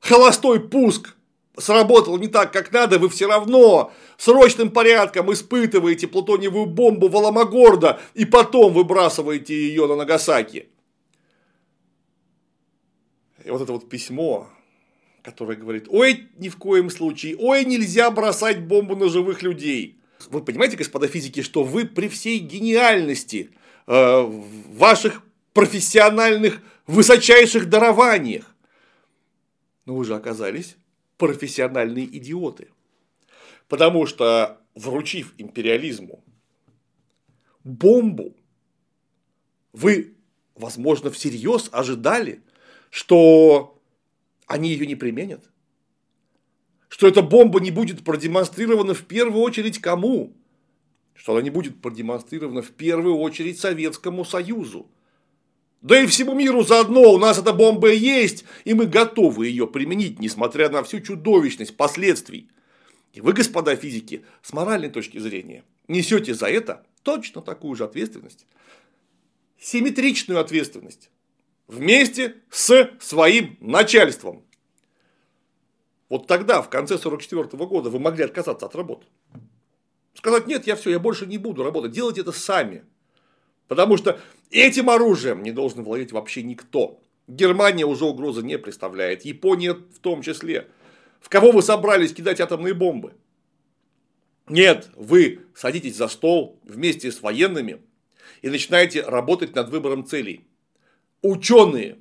[0.00, 1.14] Холостой пуск
[1.56, 8.00] сработал не так, как надо, вы все равно срочным порядком испытываете плутониевую бомбу в Аламагорда
[8.14, 10.68] и потом выбрасываете ее на Нагасаки.
[13.44, 14.48] И вот это вот письмо,
[15.22, 20.00] которое говорит, ой, ни в коем случае, ой, нельзя бросать бомбу на живых людей.
[20.30, 23.50] Вы понимаете, господа физики, что вы при всей гениальности
[23.86, 28.54] э, ваших профессиональных высочайших дарованиях,
[29.84, 30.76] но вы же оказались
[31.16, 32.68] профессиональные идиоты.
[33.68, 36.22] Потому что, вручив империализму
[37.64, 38.36] бомбу,
[39.72, 40.14] вы,
[40.54, 42.42] возможно, всерьез ожидали,
[42.90, 43.80] что
[44.46, 45.50] они ее не применят.
[46.88, 50.32] Что эта бомба не будет продемонстрирована в первую очередь кому?
[51.14, 54.86] Что она не будет продемонстрирована в первую очередь Советскому Союзу.
[55.84, 60.18] Да и всему миру заодно, у нас эта бомба есть, и мы готовы ее применить,
[60.18, 62.48] несмотря на всю чудовищность последствий.
[63.12, 68.46] И вы, господа физики, с моральной точки зрения, несете за это точно такую же ответственность.
[69.58, 71.10] Симметричную ответственность.
[71.68, 74.42] Вместе с своим начальством.
[76.08, 79.06] Вот тогда, в конце 1944 года, вы могли отказаться от работы.
[80.14, 82.86] Сказать, нет, я все, я больше не буду работать, делайте это сами.
[83.68, 87.00] Потому что этим оружием не должен владеть вообще никто.
[87.26, 90.68] Германия уже угрозы не представляет, Япония в том числе.
[91.20, 93.14] В кого вы собрались кидать атомные бомбы?
[94.46, 97.80] Нет, вы садитесь за стол вместе с военными
[98.42, 100.46] и начинаете работать над выбором целей.
[101.22, 101.96] Ученые,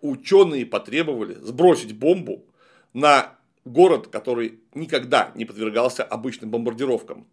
[0.00, 2.46] ученые потребовали сбросить бомбу
[2.92, 7.26] на город, который никогда не подвергался обычным бомбардировкам,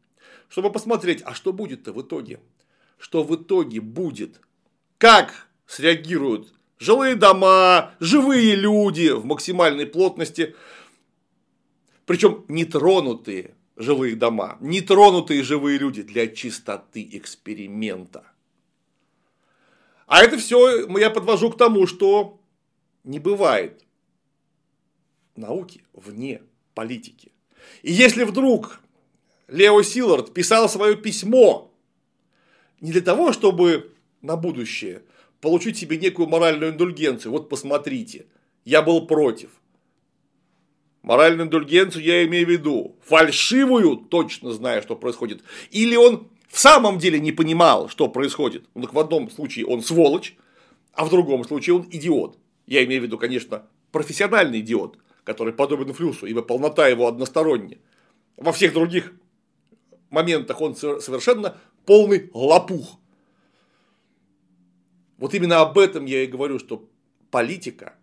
[0.49, 2.39] чтобы посмотреть, а что будет-то в итоге
[3.04, 4.39] что в итоге будет.
[4.97, 10.56] Как среагируют жилые дома, живые люди в максимальной плотности,
[12.06, 18.24] причем нетронутые жилые дома, нетронутые живые люди для чистоты эксперимента.
[20.08, 22.39] А это все я подвожу к тому, что
[23.04, 23.84] не бывает
[25.36, 26.41] науки вне
[26.74, 27.34] политики.
[27.82, 28.80] И если вдруг
[29.49, 31.72] Лео Силард писал свое письмо
[32.84, 35.03] не для того, чтобы на будущее
[35.39, 37.31] получить себе некую моральную индульгенцию.
[37.31, 38.27] Вот посмотрите,
[38.65, 39.49] я был против.
[41.01, 45.43] Моральную индульгенцию я имею в виду фальшивую, точно зная, что происходит.
[45.71, 48.65] Или он в самом деле не понимал, что происходит.
[48.75, 50.36] Ну, в одном случае он сволочь,
[50.91, 52.38] а в другом случае он идиот.
[52.67, 53.63] Я имею в виду, конечно,
[53.93, 57.79] профессиональный идиот, который подобен Флюсу, ибо полнота его односторонняя.
[58.36, 59.13] Во всех других
[60.09, 62.99] моментах он совершенно полный лопух.
[65.17, 66.89] Вот именно об этом я и говорю, что
[67.31, 67.95] политика,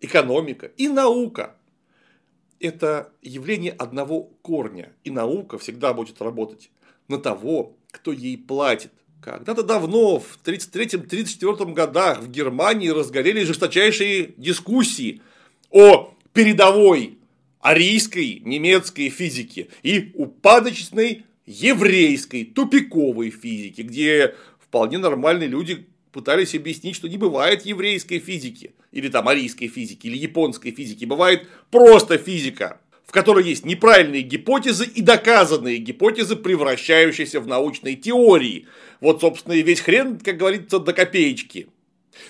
[0.00, 1.56] экономика и наука–
[2.60, 4.92] это явление одного корня.
[5.04, 6.70] И наука всегда будет работать
[7.08, 8.92] на того, кто ей платит.
[9.22, 15.22] Когда-то давно, в 1933-1934 годах, в Германии разгорелись жесточайшие дискуссии
[15.70, 17.18] о передовой
[17.60, 27.08] арийской немецкой физике и упадочной еврейской, тупиковой физики, где вполне нормальные люди пытались объяснить, что
[27.08, 33.12] не бывает еврейской физики, или там арийской физики, или японской физики, бывает просто физика, в
[33.12, 38.66] которой есть неправильные гипотезы и доказанные гипотезы, превращающиеся в научные теории.
[39.00, 41.68] Вот, собственно, и весь хрен, как говорится, до копеечки.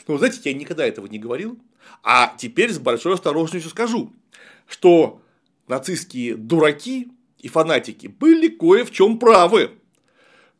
[0.07, 1.59] Ну, знаете, я никогда этого не говорил,
[2.03, 4.13] а теперь с большой осторожностью скажу,
[4.67, 5.23] что
[5.69, 7.09] нацистские дураки
[7.47, 9.71] и фанатики были кое в чем правы.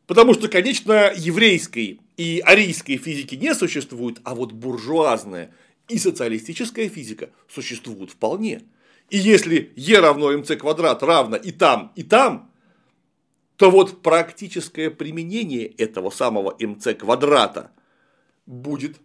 [0.05, 5.53] Потому что, конечно, еврейской и арийской физики не существует, а вот буржуазная
[5.89, 8.61] и социалистическая физика существуют вполне.
[9.09, 12.49] И если Е равно МЦ квадрат равно и там, и там,
[13.57, 17.71] то вот практическое применение этого самого МЦ квадрата
[18.45, 18.95] будет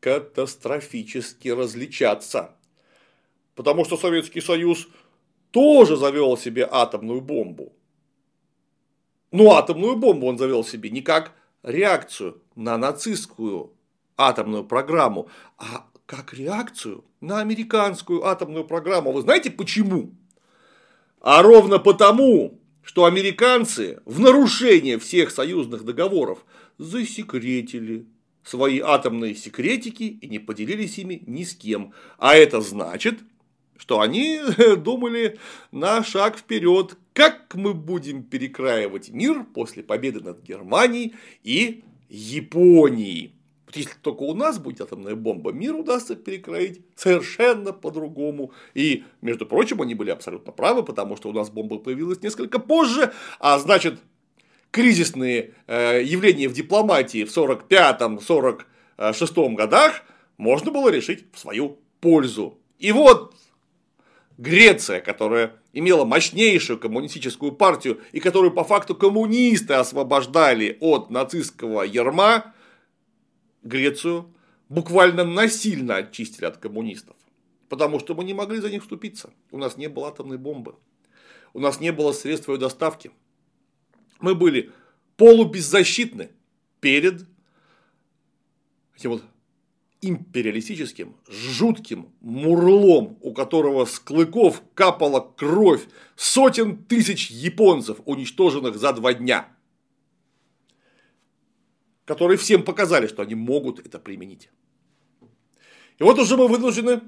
[0.00, 2.54] катастрофически различаться.
[3.54, 4.88] Потому что Советский Союз
[5.50, 7.72] тоже завел себе атомную бомбу.
[9.30, 11.32] Ну, атомную бомбу он завел себе не как
[11.62, 13.72] реакцию на нацистскую
[14.16, 15.28] атомную программу,
[15.58, 19.12] а как реакцию на американскую атомную программу.
[19.12, 20.14] Вы знаете почему?
[21.20, 26.44] А ровно потому, что американцы в нарушение всех союзных договоров
[26.78, 28.06] засекретили
[28.42, 31.92] свои атомные секретики и не поделились ими ни с кем.
[32.16, 33.18] А это значит,
[33.78, 34.40] что они
[34.76, 35.38] думали
[35.72, 43.34] на шаг вперед, как мы будем перекраивать мир после победы над Германией и Японией.
[43.66, 48.52] Вот если только у нас будет атомная бомба, мир удастся перекроить совершенно по-другому.
[48.72, 53.12] И, между прочим, они были абсолютно правы, потому что у нас бомба появилась несколько позже,
[53.38, 54.00] а значит,
[54.70, 60.02] кризисные э, явления в дипломатии в 45-46 годах
[60.38, 62.58] можно было решить в свою пользу.
[62.78, 63.34] И вот
[64.38, 72.54] Греция, которая имела мощнейшую коммунистическую партию и которую по факту коммунисты освобождали от нацистского ярма,
[73.64, 74.32] Грецию
[74.68, 77.16] буквально насильно очистили от коммунистов.
[77.68, 79.30] Потому что мы не могли за них вступиться.
[79.50, 80.76] У нас не было атомной бомбы.
[81.52, 83.10] У нас не было средств ее доставки.
[84.20, 84.70] Мы были
[85.16, 86.30] полубеззащитны
[86.80, 87.26] перед
[88.96, 89.24] этим вот
[90.00, 95.82] империалистическим, жутким мурлом, у которого с клыков капала кровь
[96.16, 99.48] сотен тысяч японцев, уничтоженных за два дня.
[102.04, 104.48] которые всем показали, что они могут это применить.
[105.98, 107.02] И вот уже мы вынуждены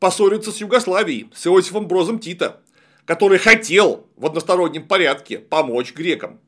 [0.00, 2.62] поссориться с Югославией, с Иосифом Брозом Тита,
[3.04, 6.40] который хотел в одностороннем порядке помочь грекам.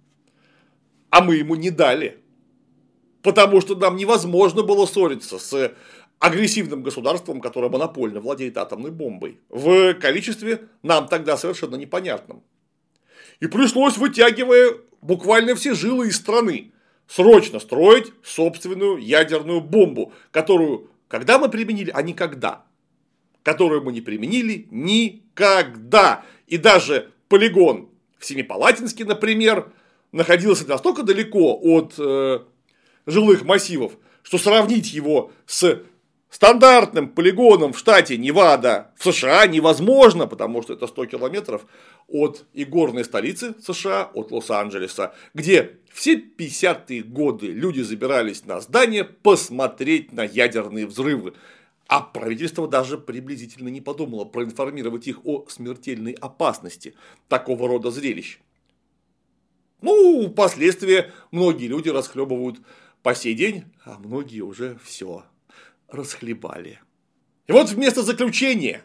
[1.10, 2.22] А мы ему не дали.
[3.22, 5.74] Потому что нам невозможно было ссориться с
[6.18, 12.42] агрессивным государством, которое монопольно владеет атомной бомбой, в количестве нам тогда совершенно непонятном.
[13.40, 16.72] И пришлось, вытягивая буквально все жилы из страны,
[17.06, 22.64] срочно строить собственную ядерную бомбу, которую когда мы применили, а никогда.
[23.42, 26.24] Которую мы не применили никогда.
[26.46, 29.72] И даже полигон в Семипалатинске, например,
[30.12, 32.40] находился настолько далеко от э,
[33.06, 33.92] жилых массивов,
[34.22, 35.82] что сравнить его с
[36.30, 41.66] стандартным полигоном в штате Невада в США невозможно, потому что это 100 километров
[42.08, 50.12] от игорной столицы США, от Лос-Анджелеса, где все 50-е годы люди забирались на здание посмотреть
[50.12, 51.34] на ядерные взрывы.
[51.88, 56.94] А правительство даже приблизительно не подумало проинформировать их о смертельной опасности
[57.28, 58.38] такого рода зрелищ.
[59.82, 62.60] Ну, последствия многие люди расхлебывают
[63.02, 65.24] по сей день, а многие уже все
[65.88, 66.80] расхлебали.
[67.46, 68.82] И вот вместо заключения,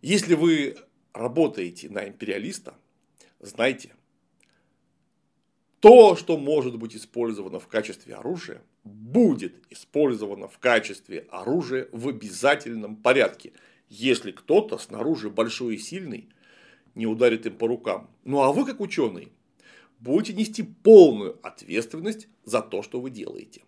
[0.00, 0.76] если вы
[1.12, 2.74] работаете на империалиста,
[3.40, 3.94] знайте,
[5.80, 12.96] то, что может быть использовано в качестве оружия, будет использовано в качестве оружия в обязательном
[12.96, 13.52] порядке,
[13.88, 16.28] если кто-то снаружи большой и сильный
[16.94, 18.10] не ударит им по рукам.
[18.24, 19.32] Ну а вы, как ученый,
[20.02, 23.62] будете нести полную ответственность за то, что вы делаете.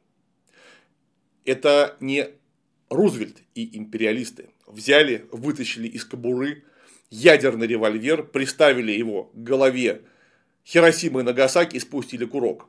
[1.44, 2.28] Это не
[2.90, 6.64] Рузвельт и империалисты взяли, вытащили из кобуры
[7.10, 10.02] ядерный револьвер, приставили его к голове
[10.66, 12.68] Хиросимы и Нагасаки и спустили курок.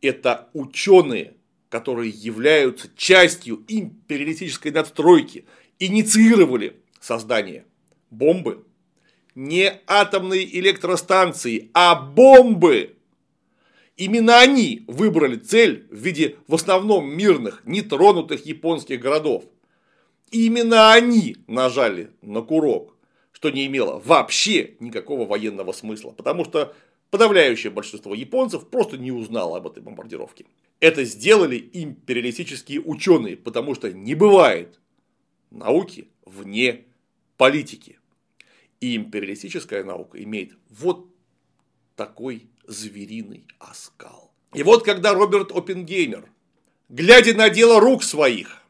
[0.00, 1.34] Это ученые,
[1.68, 5.46] которые являются частью империалистической надстройки,
[5.78, 7.64] инициировали создание
[8.10, 8.64] бомбы.
[9.36, 12.96] Не атомной электростанции, а бомбы.
[13.98, 19.44] Именно они выбрали цель в виде в основном мирных, нетронутых японских городов.
[20.30, 22.96] Именно они нажали на курок,
[23.32, 26.74] что не имело вообще никакого военного смысла, потому что
[27.10, 30.46] подавляющее большинство японцев просто не узнало об этой бомбардировке.
[30.80, 34.80] Это сделали империалистические ученые, потому что не бывает
[35.50, 36.84] науки вне
[37.36, 37.95] политики.
[38.86, 41.08] И империалистическая наука имеет вот
[41.96, 44.32] такой звериный оскал.
[44.54, 46.30] И вот когда Роберт Оппенгеймер,
[46.88, 48.62] глядя на дело рук своих,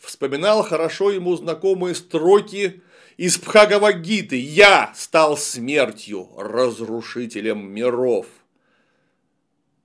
[0.00, 2.82] вспоминал хорошо ему знакомые строки
[3.18, 8.26] из Пхагавагиты «Я стал смертью, разрушителем миров».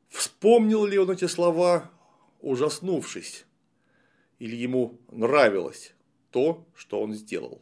[0.07, 1.91] Вспомнил ли он эти слова,
[2.39, 3.43] ужаснувшись,
[4.39, 5.93] или ему нравилось
[6.31, 7.61] то, что он сделал?